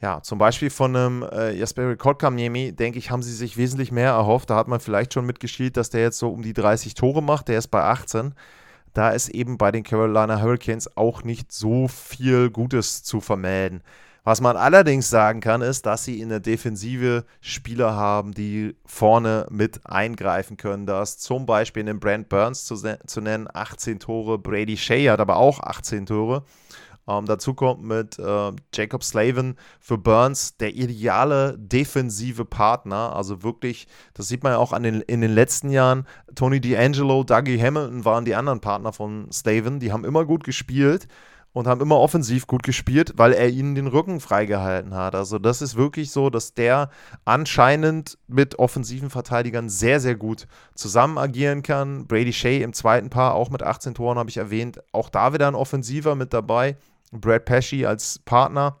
ja, 0.00 0.22
zum 0.22 0.38
Beispiel 0.38 0.70
von 0.70 0.94
einem 0.94 1.22
äh, 1.24 1.52
Jasperi 1.52 1.96
Kotkaniemi, 1.96 2.72
denke 2.72 2.98
ich, 2.98 3.10
haben 3.10 3.22
sie 3.22 3.34
sich 3.34 3.56
wesentlich 3.56 3.90
mehr 3.90 4.10
erhofft. 4.10 4.50
Da 4.50 4.56
hat 4.56 4.68
man 4.68 4.80
vielleicht 4.80 5.12
schon 5.12 5.26
mitgespielt, 5.26 5.76
dass 5.76 5.90
der 5.90 6.02
jetzt 6.02 6.18
so 6.18 6.30
um 6.30 6.42
die 6.42 6.52
30 6.52 6.94
Tore 6.94 7.22
macht. 7.22 7.48
Der 7.48 7.58
ist 7.58 7.68
bei 7.68 7.82
18. 7.82 8.34
Da 8.94 9.10
ist 9.10 9.28
eben 9.28 9.58
bei 9.58 9.72
den 9.72 9.82
Carolina 9.82 10.40
Hurricanes 10.40 10.96
auch 10.96 11.24
nicht 11.24 11.52
so 11.52 11.88
viel 11.88 12.50
Gutes 12.50 13.02
zu 13.02 13.20
vermelden. 13.20 13.82
Was 14.28 14.42
man 14.42 14.58
allerdings 14.58 15.08
sagen 15.08 15.40
kann, 15.40 15.62
ist, 15.62 15.86
dass 15.86 16.04
sie 16.04 16.20
in 16.20 16.28
der 16.28 16.40
Defensive 16.40 17.24
Spieler 17.40 17.94
haben, 17.94 18.32
die 18.32 18.76
vorne 18.84 19.46
mit 19.48 19.86
eingreifen 19.86 20.58
können. 20.58 20.84
Da 20.84 21.00
ist 21.00 21.22
zum 21.22 21.46
Beispiel 21.46 21.88
in 21.88 21.98
Brand 21.98 22.28
Burns 22.28 22.66
zu, 22.66 22.76
zu 22.76 23.20
nennen, 23.22 23.48
18 23.50 24.00
Tore. 24.00 24.36
Brady 24.36 24.76
Shea 24.76 25.10
hat 25.10 25.20
aber 25.20 25.38
auch 25.38 25.60
18 25.60 26.04
Tore. 26.04 26.44
Ähm, 27.08 27.24
dazu 27.24 27.54
kommt 27.54 27.82
mit 27.82 28.18
äh, 28.18 28.52
Jacob 28.74 29.02
Slavin 29.02 29.54
für 29.80 29.96
Burns 29.96 30.58
der 30.58 30.74
ideale 30.74 31.56
defensive 31.56 32.44
Partner. 32.44 33.16
Also 33.16 33.42
wirklich, 33.42 33.88
das 34.12 34.28
sieht 34.28 34.42
man 34.42 34.52
ja 34.52 34.58
auch 34.58 34.74
an 34.74 34.82
den, 34.82 35.00
in 35.00 35.22
den 35.22 35.32
letzten 35.32 35.70
Jahren. 35.70 36.06
Tony 36.34 36.58
D'Angelo, 36.58 37.24
Dougie 37.24 37.58
Hamilton 37.58 38.04
waren 38.04 38.26
die 38.26 38.34
anderen 38.34 38.60
Partner 38.60 38.92
von 38.92 39.32
Slavin. 39.32 39.80
Die 39.80 39.90
haben 39.90 40.04
immer 40.04 40.26
gut 40.26 40.44
gespielt 40.44 41.08
und 41.52 41.66
haben 41.66 41.80
immer 41.80 41.98
offensiv 41.98 42.46
gut 42.46 42.62
gespielt, 42.62 43.14
weil 43.16 43.32
er 43.32 43.48
ihnen 43.48 43.74
den 43.74 43.86
Rücken 43.86 44.20
freigehalten 44.20 44.94
hat. 44.94 45.14
Also 45.14 45.38
das 45.38 45.62
ist 45.62 45.76
wirklich 45.76 46.10
so, 46.10 46.30
dass 46.30 46.54
der 46.54 46.90
anscheinend 47.24 48.18
mit 48.26 48.58
offensiven 48.58 49.10
Verteidigern 49.10 49.68
sehr, 49.68 50.00
sehr 50.00 50.14
gut 50.14 50.46
zusammen 50.74 51.18
agieren 51.18 51.62
kann. 51.62 52.06
Brady 52.06 52.32
Shea 52.32 52.62
im 52.62 52.72
zweiten 52.72 53.10
Paar 53.10 53.34
auch 53.34 53.50
mit 53.50 53.62
18 53.62 53.94
Toren 53.94 54.18
habe 54.18 54.30
ich 54.30 54.36
erwähnt. 54.36 54.80
Auch 54.92 55.08
da 55.08 55.32
wieder 55.32 55.48
ein 55.48 55.54
Offensiver 55.54 56.14
mit 56.14 56.32
dabei. 56.32 56.76
Brad 57.12 57.44
Pesci 57.44 57.86
als 57.86 58.18
Partner. 58.20 58.78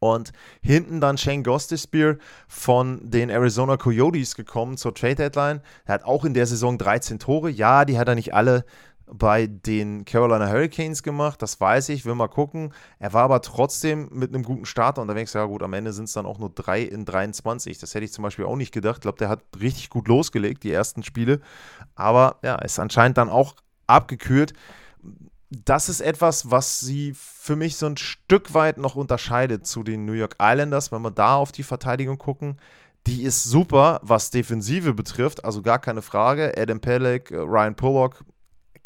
Und 0.00 0.30
hinten 0.62 1.00
dann 1.00 1.18
Shane 1.18 1.42
Gostisbehere 1.42 2.18
von 2.46 3.00
den 3.10 3.30
Arizona 3.30 3.76
Coyotes 3.76 4.36
gekommen 4.36 4.76
zur 4.76 4.94
Trade 4.94 5.16
Deadline. 5.16 5.60
Er 5.86 5.94
hat 5.94 6.04
auch 6.04 6.24
in 6.24 6.34
der 6.34 6.46
Saison 6.46 6.78
13 6.78 7.18
Tore. 7.18 7.50
Ja, 7.50 7.84
die 7.84 7.98
hat 7.98 8.06
er 8.06 8.14
nicht 8.14 8.32
alle 8.32 8.64
bei 9.12 9.46
den 9.46 10.04
Carolina 10.04 10.48
Hurricanes 10.48 11.02
gemacht, 11.02 11.42
das 11.42 11.60
weiß 11.60 11.88
ich, 11.90 12.04
will 12.04 12.14
mal 12.14 12.28
gucken. 12.28 12.72
Er 12.98 13.12
war 13.12 13.24
aber 13.24 13.40
trotzdem 13.42 14.08
mit 14.12 14.34
einem 14.34 14.42
guten 14.42 14.66
Start 14.66 14.98
unterwegs. 14.98 15.32
Ja, 15.32 15.44
gut, 15.44 15.62
am 15.62 15.72
Ende 15.72 15.92
sind 15.92 16.04
es 16.04 16.12
dann 16.12 16.26
auch 16.26 16.38
nur 16.38 16.50
3 16.50 16.82
in 16.82 17.04
23. 17.04 17.78
Das 17.78 17.94
hätte 17.94 18.04
ich 18.04 18.12
zum 18.12 18.22
Beispiel 18.22 18.44
auch 18.44 18.56
nicht 18.56 18.72
gedacht. 18.72 18.98
Ich 18.98 19.02
glaube, 19.02 19.18
der 19.18 19.28
hat 19.28 19.42
richtig 19.60 19.90
gut 19.90 20.08
losgelegt, 20.08 20.62
die 20.64 20.72
ersten 20.72 21.02
Spiele. 21.02 21.40
Aber 21.94 22.36
ja, 22.42 22.56
ist 22.56 22.78
anscheinend 22.78 23.18
dann 23.18 23.28
auch 23.28 23.54
abgekühlt 23.86 24.52
das 25.50 25.88
ist 25.88 26.00
etwas, 26.00 26.50
was 26.50 26.80
sie 26.80 27.14
für 27.14 27.56
mich 27.56 27.76
so 27.76 27.86
ein 27.86 27.96
Stück 27.96 28.52
weit 28.54 28.78
noch 28.78 28.96
unterscheidet 28.96 29.66
zu 29.66 29.82
den 29.82 30.04
New 30.04 30.12
York 30.12 30.36
Islanders, 30.40 30.92
wenn 30.92 31.02
wir 31.02 31.10
da 31.10 31.36
auf 31.36 31.52
die 31.52 31.62
Verteidigung 31.62 32.18
gucken. 32.18 32.58
Die 33.06 33.22
ist 33.22 33.44
super, 33.44 34.00
was 34.02 34.30
Defensive 34.30 34.92
betrifft, 34.92 35.44
also 35.44 35.62
gar 35.62 35.78
keine 35.78 36.02
Frage. 36.02 36.52
Adam 36.56 36.80
Pelleck, 36.80 37.30
Ryan 37.30 37.74
Pollock, 37.74 38.22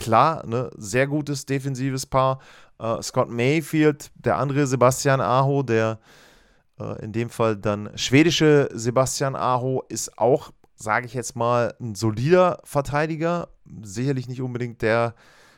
klar, 0.02 0.46
ne, 0.46 0.70
sehr 0.76 1.06
gutes 1.06 1.46
defensives 1.46 2.06
Paar. 2.06 2.40
Uh, 2.80 3.00
Scott 3.00 3.30
Mayfield, 3.30 4.10
der 4.16 4.38
andere 4.38 4.66
Sebastian 4.66 5.20
Aho, 5.20 5.62
der 5.62 6.00
uh, 6.80 6.94
in 7.00 7.12
dem 7.12 7.30
Fall 7.30 7.56
dann 7.56 7.90
schwedische 7.94 8.68
Sebastian 8.72 9.36
Aho, 9.36 9.84
ist 9.88 10.18
auch, 10.18 10.50
sage 10.74 11.06
ich 11.06 11.14
jetzt 11.14 11.36
mal, 11.36 11.74
ein 11.80 11.94
solider 11.94 12.58
Verteidiger. 12.64 13.48
Sicherlich 13.82 14.26
nicht 14.26 14.42
unbedingt 14.42 14.82
der 14.82 15.14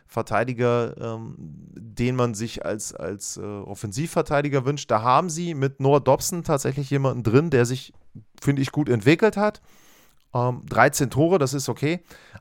Verteidiger, 0.06 0.94
ähm, 1.00 1.34
den 1.38 2.14
man 2.14 2.34
sich 2.34 2.64
als, 2.64 2.94
als 2.94 3.38
äh, 3.38 3.40
Offensivverteidiger 3.40 4.66
wünscht. 4.66 4.90
Da 4.90 5.00
haben 5.00 5.30
sie 5.30 5.54
mit 5.54 5.80
Noah 5.80 6.00
Dobson 6.00 6.44
tatsächlich 6.44 6.90
jemanden 6.90 7.22
drin, 7.22 7.48
der 7.48 7.64
sich, 7.64 7.94
finde 8.40 8.60
ich, 8.60 8.70
gut 8.70 8.90
entwickelt 8.90 9.38
hat. 9.38 9.62
Ähm, 10.34 10.62
13 10.68 11.10
Tore, 11.10 11.38
das 11.38 11.54
ist 11.54 11.68
okay. 11.68 12.00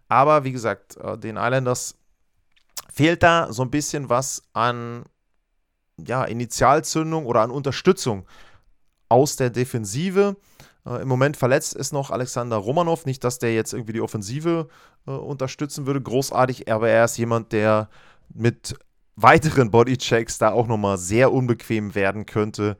Aber 0.10 0.44
wie 0.44 0.52
gesagt, 0.52 0.98
äh, 0.98 1.18
den 1.18 1.38
Islanders 1.38 1.96
fehlt 2.92 3.24
da 3.24 3.52
so 3.52 3.62
ein 3.62 3.72
bisschen 3.72 4.10
was 4.10 4.44
an 4.54 5.04
ja, 5.98 6.24
Initialzündung 6.24 7.26
oder 7.26 7.42
an 7.42 7.52
Unterstützung 7.52 8.26
aus 9.10 9.36
der 9.36 9.52
Defensive. 9.52 10.36
Äh, 10.86 11.02
Im 11.02 11.08
Moment 11.08 11.38
verletzt 11.38 11.76
ist 11.76 11.94
noch 11.94 12.12
Alexander 12.12 12.58
Romanov. 12.58 13.06
Nicht, 13.06 13.24
dass 13.24 13.40
der 13.40 13.54
jetzt 13.54 13.74
irgendwie 13.74 13.94
die 13.94 14.02
Offensive 14.02 14.68
äh, 15.08 15.12
unterstützen 15.12 15.86
würde, 15.86 16.02
großartig, 16.02 16.72
aber 16.72 16.90
er 16.90 17.06
ist 17.06 17.18
jemand, 17.18 17.52
der 17.52 17.90
mit 18.34 18.76
weiteren 19.16 19.70
Bodychecks 19.70 20.40
da 20.40 20.52
auch 20.52 20.68
nochmal 20.68 20.98
sehr 20.98 21.32
unbequem 21.32 21.94
werden 21.94 22.26
könnte 22.26 22.78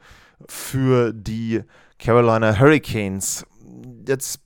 für 0.48 1.14
die 1.14 1.62
Carolina 2.00 2.60
Hurricanes. 2.60 3.46
Jetzt 4.08 4.42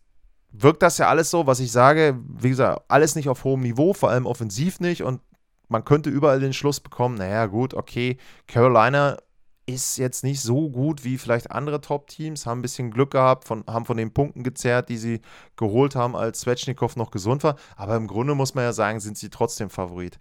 wirkt 0.52 0.82
das 0.82 0.98
ja 0.98 1.08
alles 1.10 1.30
so, 1.30 1.48
was 1.48 1.60
ich 1.60 1.72
sage, 1.72 2.20
wie 2.28 2.50
gesagt, 2.50 2.84
alles 2.88 3.16
nicht 3.16 3.30
auf 3.30 3.44
hohem 3.44 3.62
Niveau, 3.62 3.94
vor 3.94 4.10
allem 4.10 4.26
offensiv 4.26 4.80
nicht 4.80 5.04
und 5.04 5.22
man 5.70 5.84
könnte 5.84 6.10
überall 6.10 6.40
den 6.40 6.54
Schluss 6.54 6.80
bekommen, 6.80 7.16
naja 7.16 7.46
gut, 7.48 7.74
okay, 7.74 8.18
Carolina 8.48 9.18
ist 9.66 9.98
jetzt 9.98 10.24
nicht 10.24 10.40
so 10.40 10.70
gut 10.70 11.04
wie 11.04 11.18
vielleicht 11.18 11.52
andere 11.52 11.82
Top-Teams, 11.82 12.46
haben 12.46 12.60
ein 12.60 12.62
bisschen 12.62 12.90
Glück 12.90 13.12
gehabt, 13.12 13.46
von, 13.46 13.66
haben 13.68 13.86
von 13.86 13.98
den 13.98 14.14
Punkten 14.14 14.44
gezerrt, 14.44 14.88
die 14.88 14.98
sie 14.98 15.22
geholt 15.58 15.94
haben, 15.94 16.16
als 16.16 16.42
Svechnikov 16.42 16.96
noch 16.96 17.12
gesund 17.12 17.44
war. 17.44 17.58
Aber 17.76 17.98
im 17.98 18.08
Grunde 18.08 18.34
muss 18.34 18.56
man 18.56 18.64
ja 18.64 18.72
sagen, 18.72 19.02
sind 19.02 19.18
sie 19.18 19.30
trotzdem 19.30 19.70
Favorit. 19.70 20.20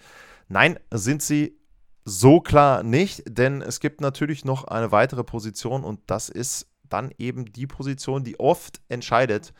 Nein, 0.48 0.80
sind 0.90 1.22
sie 1.22 1.56
so 2.04 2.40
klar 2.40 2.82
nicht, 2.82 3.22
denn 3.28 3.62
es 3.62 3.78
gibt 3.78 4.00
natürlich 4.00 4.44
noch 4.44 4.64
eine 4.64 4.90
weitere 4.90 5.22
Position 5.22 5.84
und 5.84 6.00
das 6.08 6.28
ist 6.28 6.66
dann 6.82 7.12
eben 7.16 7.44
die 7.46 7.68
Position, 7.68 8.24
die 8.24 8.40
oft 8.40 8.80
entscheidet 8.88 9.52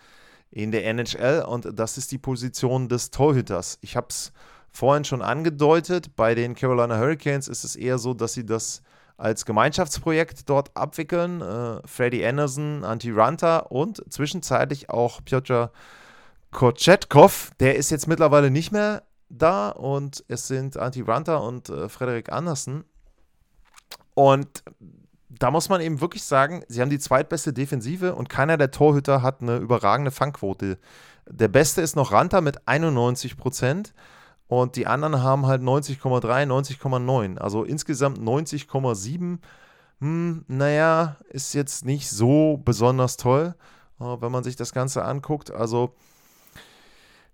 in 0.50 0.70
der 0.70 0.84
NHL 0.86 1.44
und 1.46 1.78
das 1.78 1.98
ist 1.98 2.12
die 2.12 2.18
Position 2.18 2.88
des 2.88 3.10
Torhüters. 3.10 3.78
Ich 3.80 3.96
habe 3.96 4.06
es 4.10 4.32
vorhin 4.70 5.04
schon 5.04 5.22
angedeutet, 5.22 6.16
bei 6.16 6.34
den 6.34 6.54
Carolina 6.54 6.98
Hurricanes 6.98 7.48
ist 7.48 7.64
es 7.64 7.76
eher 7.76 7.98
so, 7.98 8.14
dass 8.14 8.34
sie 8.34 8.44
das 8.44 8.82
als 9.16 9.46
Gemeinschaftsprojekt 9.46 10.48
dort 10.48 10.76
abwickeln. 10.76 11.40
Äh, 11.40 11.86
Freddy 11.86 12.24
Anderson, 12.24 12.84
Antti 12.84 13.10
Ranta 13.10 13.58
und 13.60 14.02
zwischenzeitlich 14.12 14.90
auch 14.90 15.24
Piotr 15.24 15.72
Kochetkov. 16.50 17.52
Der 17.60 17.76
ist 17.76 17.90
jetzt 17.90 18.06
mittlerweile 18.06 18.50
nicht 18.50 18.72
mehr 18.72 19.02
da 19.28 19.70
und 19.70 20.24
es 20.28 20.46
sind 20.46 20.76
Antti 20.76 21.02
Ranta 21.02 21.36
und 21.36 21.68
äh, 21.68 21.88
Frederik 21.88 22.30
Andersen. 22.30 22.84
Und 24.14 24.62
da 25.28 25.50
muss 25.50 25.68
man 25.68 25.80
eben 25.80 26.00
wirklich 26.00 26.22
sagen, 26.22 26.62
sie 26.68 26.80
haben 26.80 26.90
die 26.90 26.98
zweitbeste 26.98 27.52
Defensive 27.52 28.14
und 28.14 28.28
keiner 28.28 28.56
der 28.56 28.70
Torhüter 28.70 29.22
hat 29.22 29.42
eine 29.42 29.56
überragende 29.56 30.10
Fangquote. 30.10 30.78
Der 31.28 31.48
beste 31.48 31.80
ist 31.80 31.96
noch 31.96 32.12
Ranta 32.12 32.40
mit 32.40 32.68
91 32.68 33.36
Prozent. 33.36 33.92
Und 34.48 34.76
die 34.76 34.86
anderen 34.86 35.22
haben 35.22 35.46
halt 35.46 35.62
90,3, 35.62 36.46
90,9. 36.46 37.38
Also 37.38 37.64
insgesamt 37.64 38.18
90,7. 38.18 39.38
Hm, 40.00 40.44
naja, 40.46 41.16
ist 41.30 41.54
jetzt 41.54 41.84
nicht 41.84 42.10
so 42.10 42.60
besonders 42.64 43.16
toll, 43.16 43.54
äh, 43.98 44.04
wenn 44.04 44.30
man 44.30 44.44
sich 44.44 44.54
das 44.54 44.72
Ganze 44.72 45.04
anguckt. 45.04 45.50
Also 45.50 45.94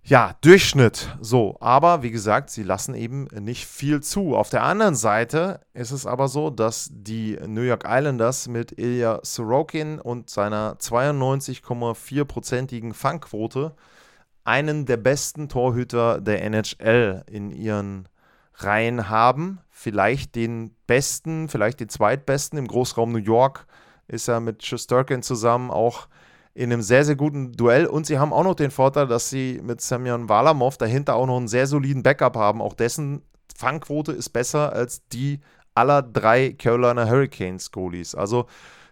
ja, 0.04 0.34
Durchschnitt. 0.40 1.16
So, 1.20 1.56
aber 1.60 2.02
wie 2.02 2.10
gesagt, 2.10 2.50
sie 2.50 2.64
lassen 2.64 2.94
eben 2.94 3.28
nicht 3.38 3.66
viel 3.66 4.00
zu. 4.00 4.34
Auf 4.36 4.50
der 4.50 4.64
anderen 4.64 4.96
Seite 4.96 5.60
ist 5.74 5.92
es 5.92 6.06
aber 6.06 6.26
so, 6.26 6.50
dass 6.50 6.90
die 6.92 7.38
New 7.46 7.60
York 7.60 7.84
Islanders 7.86 8.48
mit 8.48 8.76
Ilya 8.78 9.20
Sorokin 9.22 10.00
und 10.00 10.28
seiner 10.28 10.74
92,4-prozentigen 10.74 12.94
Fangquote 12.94 13.76
einen 14.44 14.86
der 14.86 14.96
besten 14.96 15.48
Torhüter 15.48 16.20
der 16.20 16.42
NHL 16.42 17.22
in 17.30 17.52
ihren 17.52 18.08
Reihen 18.54 19.08
haben. 19.08 19.60
Vielleicht 19.70 20.34
den 20.34 20.74
besten, 20.88 21.48
vielleicht 21.48 21.78
den 21.78 21.88
zweitbesten. 21.88 22.58
Im 22.58 22.66
Großraum 22.66 23.12
New 23.12 23.18
York 23.18 23.68
ist 24.08 24.28
er 24.28 24.40
mit 24.40 24.66
Shusterkin 24.66 25.22
zusammen 25.22 25.70
auch 25.70 26.08
in 26.54 26.72
einem 26.72 26.82
sehr, 26.82 27.04
sehr 27.04 27.16
guten 27.16 27.52
Duell. 27.52 27.86
Und 27.86 28.06
sie 28.06 28.18
haben 28.18 28.32
auch 28.32 28.44
noch 28.44 28.54
den 28.54 28.70
Vorteil, 28.70 29.06
dass 29.06 29.30
sie 29.30 29.60
mit 29.62 29.80
Semyon 29.80 30.28
Walamov 30.28 30.76
dahinter 30.76 31.16
auch 31.16 31.26
noch 31.26 31.38
einen 31.38 31.48
sehr 31.48 31.66
soliden 31.66 32.02
Backup 32.02 32.36
haben. 32.36 32.60
Auch 32.60 32.74
dessen 32.74 33.22
Fangquote 33.56 34.12
ist 34.12 34.30
besser 34.30 34.72
als 34.72 35.06
die 35.08 35.40
aller 35.74 36.02
drei 36.02 36.52
Carolina 36.52 37.08
Hurricanes 37.08 37.70
Goalies. 37.70 38.14
Also 38.14 38.46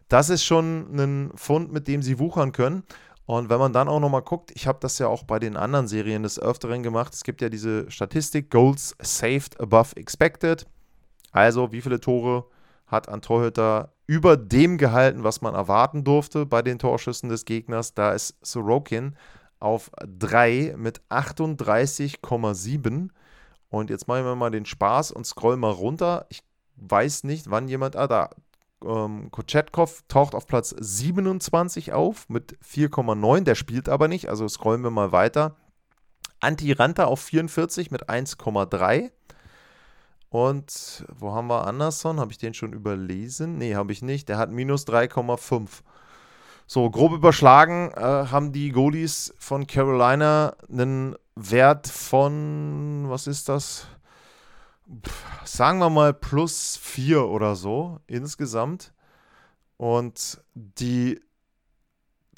das 0.09 0.31
ist 0.31 0.45
schon 0.45 0.89
ein 0.97 1.31
Fund, 1.35 1.73
mit 1.73 1.87
dem 1.87 2.03
sie 2.03 2.19
wuchern 2.19 2.53
können. 2.53 2.85
Und 3.27 3.49
wenn 3.49 3.61
man 3.61 3.73
dann 3.73 3.89
auch 3.89 4.01
nochmal 4.01 4.23
guckt, 4.23 4.51
ich 4.55 4.67
habe 4.67 4.79
das 4.81 4.99
ja 4.99 5.07
auch 5.07 5.23
bei 5.23 5.39
den 5.39 5.57
anderen 5.57 5.87
Serien 5.87 6.25
des 6.25 6.41
Öfteren 6.41 6.83
gemacht, 6.83 7.15
es 7.15 7.23
gibt 7.23 7.41
ja 7.43 7.49
diese 7.49 7.89
Statistik, 7.89 8.51
Goals 8.51 8.97
saved 9.01 9.61
above 9.61 9.95
expected. 9.97 10.67
Also 11.31 11.71
wie 11.71 11.81
viele 11.81 12.01
Tore 12.01 12.47
hat 12.87 13.09
ein 13.09 13.23
Torhüter 13.23 13.93
über 14.11 14.37
dem 14.37 14.77
gehalten, 14.77 15.23
was 15.23 15.41
man 15.41 15.55
erwarten 15.55 16.03
durfte 16.03 16.45
bei 16.45 16.63
den 16.63 16.81
Torschüssen 16.81 17.29
des 17.29 17.45
Gegners. 17.45 17.95
Da 17.95 18.11
ist 18.11 18.45
Sorokin 18.45 19.15
auf 19.61 19.93
3 20.05 20.75
mit 20.77 21.01
38,7. 21.11 23.11
Und 23.69 23.89
jetzt 23.89 24.09
machen 24.09 24.25
wir 24.25 24.35
mal 24.35 24.51
den 24.51 24.67
Spaß 24.67 25.13
und 25.13 25.29
scrollen 25.29 25.61
mal 25.61 25.71
runter. 25.71 26.27
Ich 26.29 26.43
weiß 26.75 27.23
nicht, 27.23 27.53
wann 27.53 27.69
jemand. 27.69 27.95
Ah, 27.95 28.09
da. 28.09 28.31
ähm, 28.85 29.31
Kochetkov 29.31 30.03
taucht 30.09 30.35
auf 30.35 30.49
Platz 30.49 30.75
27 30.77 31.93
auf 31.93 32.29
mit 32.29 32.59
4,9. 32.65 33.45
Der 33.45 33.55
spielt 33.55 33.89
aber 33.89 34.09
nicht, 34.09 34.29
also 34.29 34.49
scrollen 34.49 34.83
wir 34.83 34.91
mal 34.91 35.13
weiter. 35.13 35.55
Antiranta 36.41 37.05
auf 37.05 37.21
44 37.21 37.93
mit 37.93 38.11
1,3. 38.11 39.13
Und 40.31 41.05
wo 41.13 41.33
haben 41.33 41.49
wir 41.49 41.67
Anderson? 41.67 42.21
Habe 42.21 42.31
ich 42.31 42.39
den 42.39 42.55
schon 42.55 42.73
überlesen? 42.73 43.59
Nee, 43.59 43.75
habe 43.75 43.93
ich 43.93 44.01
nicht. 44.01 44.29
Der 44.29 44.39
hat 44.39 44.51
minus 44.51 44.87
3,5. 44.87 45.69
So, 46.67 46.89
grob 46.89 47.13
überschlagen 47.13 47.91
äh, 47.97 48.01
haben 48.01 48.53
die 48.53 48.71
Goalies 48.71 49.35
von 49.39 49.67
Carolina 49.67 50.55
einen 50.71 51.17
Wert 51.35 51.89
von, 51.89 53.07
was 53.09 53.27
ist 53.27 53.49
das? 53.49 53.89
Pff, 55.05 55.25
sagen 55.45 55.81
wir 55.81 55.91
mal 55.91 56.15
plus 56.15 56.77
4 56.77 57.27
oder 57.27 57.57
so 57.57 57.99
insgesamt. 58.07 58.93
Und 59.79 60.41
die 60.55 61.21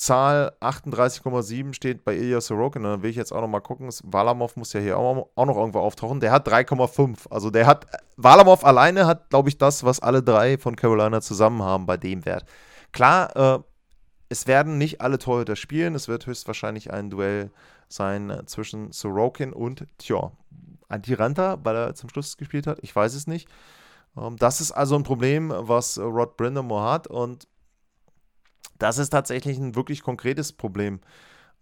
Zahl 0.02 0.52
38,7 0.60 1.74
steht 1.74 2.04
bei 2.04 2.16
Ilya 2.16 2.40
Sorokin. 2.40 2.82
Dann 2.82 3.04
will 3.04 3.10
ich 3.10 3.14
jetzt 3.14 3.30
auch 3.30 3.40
noch 3.40 3.46
mal 3.46 3.60
gucken. 3.60 3.88
Walamov 4.02 4.56
muss 4.56 4.72
ja 4.72 4.80
hier 4.80 4.98
auch, 4.98 5.28
auch 5.36 5.46
noch 5.46 5.56
irgendwo 5.56 5.78
auftauchen. 5.78 6.18
Der 6.18 6.32
hat 6.32 6.48
3,5. 6.48 7.30
Also 7.30 7.50
der 7.50 7.66
hat, 7.66 7.86
Walamov 8.16 8.64
alleine 8.64 9.06
hat, 9.06 9.30
glaube 9.30 9.48
ich, 9.48 9.58
das, 9.58 9.84
was 9.84 10.00
alle 10.00 10.20
drei 10.20 10.58
von 10.58 10.74
Carolina 10.74 11.20
zusammen 11.20 11.62
haben 11.62 11.86
bei 11.86 11.96
dem 11.96 12.24
Wert. 12.24 12.46
Klar, 12.90 13.36
äh, 13.36 13.62
es 14.28 14.48
werden 14.48 14.76
nicht 14.76 15.00
alle 15.00 15.18
Torhüter 15.18 15.54
spielen. 15.54 15.94
Es 15.94 16.08
wird 16.08 16.26
höchstwahrscheinlich 16.26 16.92
ein 16.92 17.08
Duell 17.08 17.52
sein 17.88 18.30
äh, 18.30 18.44
zwischen 18.46 18.90
Sorokin 18.90 19.52
und, 19.52 19.86
tja, 19.98 20.32
Antiranta, 20.88 21.58
weil 21.62 21.76
er 21.76 21.94
zum 21.94 22.08
Schluss 22.08 22.36
gespielt 22.36 22.66
hat. 22.66 22.80
Ich 22.82 22.96
weiß 22.96 23.14
es 23.14 23.28
nicht. 23.28 23.48
Ähm, 24.16 24.36
das 24.36 24.60
ist 24.60 24.72
also 24.72 24.96
ein 24.96 25.04
Problem, 25.04 25.52
was 25.54 25.96
Rod 25.96 26.36
Brindamore 26.36 26.90
hat. 26.90 27.06
Und 27.06 27.46
das 28.82 28.98
ist 28.98 29.10
tatsächlich 29.10 29.58
ein 29.58 29.76
wirklich 29.76 30.02
konkretes 30.02 30.52
Problem. 30.52 31.00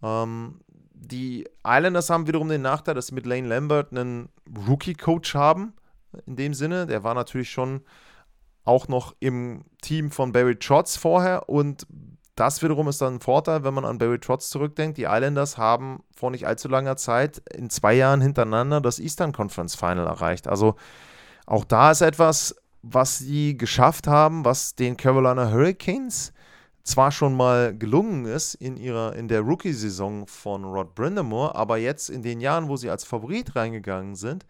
Ähm, 0.01 0.59
die 0.93 1.47
Islanders 1.65 2.09
haben 2.09 2.27
wiederum 2.27 2.49
den 2.49 2.61
Nachteil, 2.61 2.95
dass 2.95 3.07
sie 3.07 3.15
mit 3.15 3.25
Lane 3.25 3.47
Lambert 3.47 3.91
einen 3.91 4.29
Rookie-Coach 4.67 5.35
haben. 5.35 5.73
In 6.25 6.35
dem 6.35 6.53
Sinne, 6.53 6.87
der 6.87 7.03
war 7.03 7.13
natürlich 7.13 7.51
schon 7.51 7.81
auch 8.65 8.87
noch 8.87 9.15
im 9.19 9.63
Team 9.81 10.11
von 10.11 10.31
Barry 10.31 10.57
Trotz 10.57 10.97
vorher 10.97 11.47
und 11.49 11.85
das 12.35 12.63
wiederum 12.63 12.87
ist 12.87 13.01
dann 13.01 13.15
ein 13.15 13.19
Vorteil, 13.19 13.63
wenn 13.63 13.73
man 13.73 13.85
an 13.85 13.97
Barry 13.97 14.19
Trotz 14.19 14.49
zurückdenkt. 14.49 14.97
Die 14.97 15.03
Islanders 15.03 15.57
haben 15.57 16.03
vor 16.15 16.31
nicht 16.31 16.47
allzu 16.47 16.69
langer 16.69 16.97
Zeit 16.97 17.39
in 17.53 17.69
zwei 17.69 17.93
Jahren 17.93 18.21
hintereinander 18.21 18.81
das 18.81 18.99
Eastern 18.99 19.31
Conference 19.31 19.75
Final 19.75 20.07
erreicht. 20.07 20.47
Also 20.47 20.75
auch 21.45 21.65
da 21.65 21.91
ist 21.91 22.01
etwas, 22.01 22.55
was 22.81 23.19
sie 23.19 23.57
geschafft 23.57 24.07
haben, 24.07 24.43
was 24.45 24.75
den 24.75 24.97
Carolina 24.97 25.51
Hurricanes 25.51 26.33
zwar 26.83 27.11
schon 27.11 27.35
mal 27.35 27.77
gelungen 27.77 28.25
ist 28.25 28.55
in 28.55 28.77
ihrer 28.77 29.15
in 29.15 29.27
der 29.27 29.41
Rookie-Saison 29.41 30.27
von 30.27 30.63
Rod 30.63 30.95
Brindamore, 30.95 31.55
aber 31.55 31.77
jetzt 31.77 32.09
in 32.09 32.23
den 32.23 32.41
Jahren, 32.41 32.67
wo 32.67 32.77
sie 32.77 32.89
als 32.89 33.03
Favorit 33.03 33.55
reingegangen 33.55 34.15
sind, 34.15 34.45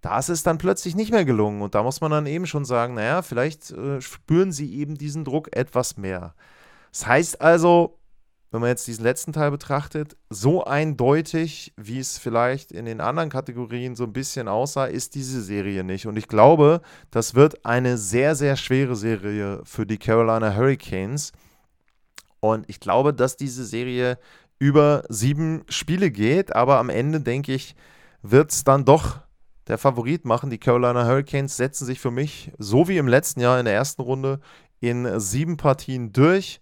da 0.00 0.18
ist 0.18 0.28
es 0.28 0.42
dann 0.42 0.58
plötzlich 0.58 0.94
nicht 0.94 1.10
mehr 1.10 1.24
gelungen. 1.24 1.62
Und 1.62 1.74
da 1.74 1.82
muss 1.82 2.00
man 2.00 2.10
dann 2.10 2.26
eben 2.26 2.46
schon 2.46 2.64
sagen, 2.64 2.94
naja, 2.94 3.22
vielleicht 3.22 3.70
äh, 3.72 4.00
spüren 4.00 4.52
sie 4.52 4.74
eben 4.76 4.96
diesen 4.96 5.24
Druck 5.24 5.54
etwas 5.56 5.96
mehr. 5.96 6.34
Das 6.92 7.06
heißt 7.06 7.40
also, 7.40 7.97
wenn 8.50 8.60
man 8.60 8.70
jetzt 8.70 8.86
diesen 8.86 9.04
letzten 9.04 9.32
Teil 9.32 9.50
betrachtet, 9.50 10.16
so 10.30 10.64
eindeutig, 10.64 11.74
wie 11.76 11.98
es 11.98 12.16
vielleicht 12.16 12.72
in 12.72 12.86
den 12.86 13.00
anderen 13.00 13.28
Kategorien 13.28 13.94
so 13.94 14.04
ein 14.04 14.12
bisschen 14.12 14.48
aussah, 14.48 14.86
ist 14.86 15.14
diese 15.14 15.42
Serie 15.42 15.84
nicht. 15.84 16.06
Und 16.06 16.16
ich 16.16 16.28
glaube, 16.28 16.80
das 17.10 17.34
wird 17.34 17.66
eine 17.66 17.98
sehr, 17.98 18.34
sehr 18.34 18.56
schwere 18.56 18.96
Serie 18.96 19.60
für 19.64 19.84
die 19.84 19.98
Carolina 19.98 20.54
Hurricanes. 20.54 21.32
Und 22.40 22.68
ich 22.70 22.80
glaube, 22.80 23.12
dass 23.12 23.36
diese 23.36 23.66
Serie 23.66 24.18
über 24.58 25.04
sieben 25.08 25.64
Spiele 25.68 26.10
geht, 26.10 26.56
aber 26.56 26.78
am 26.78 26.88
Ende, 26.88 27.20
denke 27.20 27.52
ich, 27.52 27.76
wird 28.22 28.50
es 28.50 28.64
dann 28.64 28.84
doch 28.84 29.20
der 29.66 29.76
Favorit 29.76 30.24
machen. 30.24 30.48
Die 30.48 30.58
Carolina 30.58 31.06
Hurricanes 31.06 31.56
setzen 31.56 31.84
sich 31.84 32.00
für 32.00 32.10
mich, 32.10 32.50
so 32.58 32.88
wie 32.88 32.96
im 32.96 33.08
letzten 33.08 33.40
Jahr 33.40 33.58
in 33.58 33.66
der 33.66 33.74
ersten 33.74 34.00
Runde, 34.00 34.40
in 34.80 35.20
sieben 35.20 35.58
Partien 35.58 36.12
durch 36.12 36.60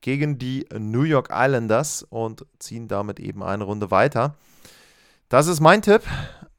gegen 0.00 0.38
die 0.38 0.66
New 0.78 1.02
York 1.02 1.30
Islanders 1.32 2.02
und 2.02 2.46
ziehen 2.58 2.88
damit 2.88 3.20
eben 3.20 3.42
eine 3.42 3.64
Runde 3.64 3.90
weiter. 3.90 4.34
Das 5.28 5.46
ist 5.46 5.60
mein 5.60 5.82
Tipp. 5.82 6.02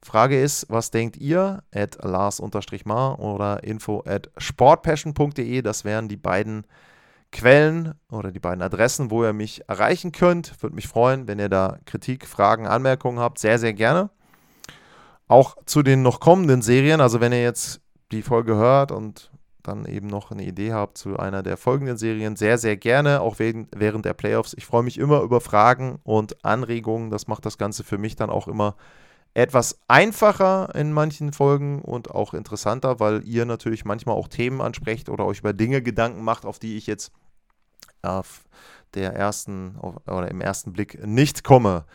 Frage 0.02 0.42
ist, 0.42 0.68
was 0.70 0.92
denkt 0.92 1.18
ihr? 1.18 1.64
At 1.74 1.98
Lars-Mar 2.04 3.20
oder 3.20 3.64
info 3.64 4.04
at 4.06 4.30
sportpassion.de. 4.38 5.62
Das 5.62 5.84
wären 5.84 6.08
die 6.08 6.18
beiden 6.18 6.66
Quellen 7.32 7.94
oder 8.10 8.32
die 8.32 8.40
beiden 8.40 8.62
Adressen, 8.62 9.12
wo 9.12 9.24
ihr 9.24 9.34
mich 9.34 9.68
erreichen 9.68 10.12
könnt. 10.12 10.62
Würde 10.64 10.76
mich 10.76 10.88
freuen, 10.88 11.28
wenn 11.28 11.40
ihr 11.40 11.50
da 11.50 11.78
Kritik, 11.86 12.26
Fragen, 12.26 12.66
Anmerkungen 12.68 13.20
habt. 13.20 13.40
Sehr, 13.40 13.60
sehr 13.60 13.74
gerne. 13.74 14.10
Auch 15.28 15.58
zu 15.66 15.84
den 15.84 16.02
noch 16.02 16.20
kommenden 16.20 16.62
Serien. 16.62 17.02
Also 17.02 17.22
wenn 17.22 17.32
ihr 17.32 17.44
jetzt 17.44 17.82
die 18.12 18.24
Folge 18.24 18.56
hört 18.56 18.92
und 18.92 19.32
dann 19.70 19.86
eben 19.86 20.08
noch 20.08 20.32
eine 20.32 20.44
Idee 20.44 20.74
habt 20.74 20.98
zu 20.98 21.18
einer 21.18 21.44
der 21.44 21.56
folgenden 21.56 21.98
Serien, 21.98 22.36
sehr, 22.36 22.58
sehr 22.58 22.76
gerne, 22.76 23.22
auch 23.22 23.38
während 23.40 24.06
der 24.06 24.14
Playoffs. 24.14 24.54
Ich 24.58 24.66
freue 24.66 24.84
mich 24.84 24.98
immer 24.98 25.22
über 25.22 25.40
Fragen 25.40 26.00
und 26.04 26.44
Anregungen. 26.44 27.12
Das 27.12 27.28
macht 27.28 27.46
das 27.46 27.58
Ganze 27.58 27.84
für 27.84 27.98
mich 27.98 28.16
dann 28.16 28.30
auch 28.30 28.48
immer 28.48 28.76
etwas 29.34 29.80
einfacher 29.88 30.74
in 30.76 30.92
manchen 30.92 31.32
Folgen 31.32 31.82
und 31.82 32.12
auch 32.12 32.34
interessanter, 32.34 33.00
weil 33.00 33.24
ihr 33.26 33.46
natürlich 33.46 33.86
manchmal 33.86 34.16
auch 34.16 34.28
Themen 34.28 34.60
ansprecht 34.60 35.08
oder 35.08 35.26
euch 35.26 35.40
über 35.40 35.54
Dinge 35.54 35.82
Gedanken 35.82 36.24
macht, 36.24 36.46
auf 36.46 36.60
die 36.60 36.78
ich 36.78 36.88
jetzt 36.88 37.12
auf 38.02 38.44
der 38.96 39.14
ersten 39.14 39.78
oder 39.78 40.30
im 40.30 40.42
ersten 40.42 40.74
Blick 40.74 41.06
nicht 41.06 41.44
komme. 41.44 41.86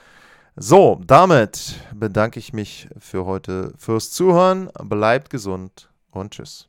So, 0.56 1.00
damit 1.04 1.80
bedanke 1.92 2.38
ich 2.38 2.52
mich 2.52 2.88
für 2.98 3.24
heute 3.26 3.72
fürs 3.76 4.12
Zuhören. 4.12 4.70
Bleibt 4.84 5.28
gesund 5.30 5.90
und 6.12 6.34
tschüss. 6.34 6.68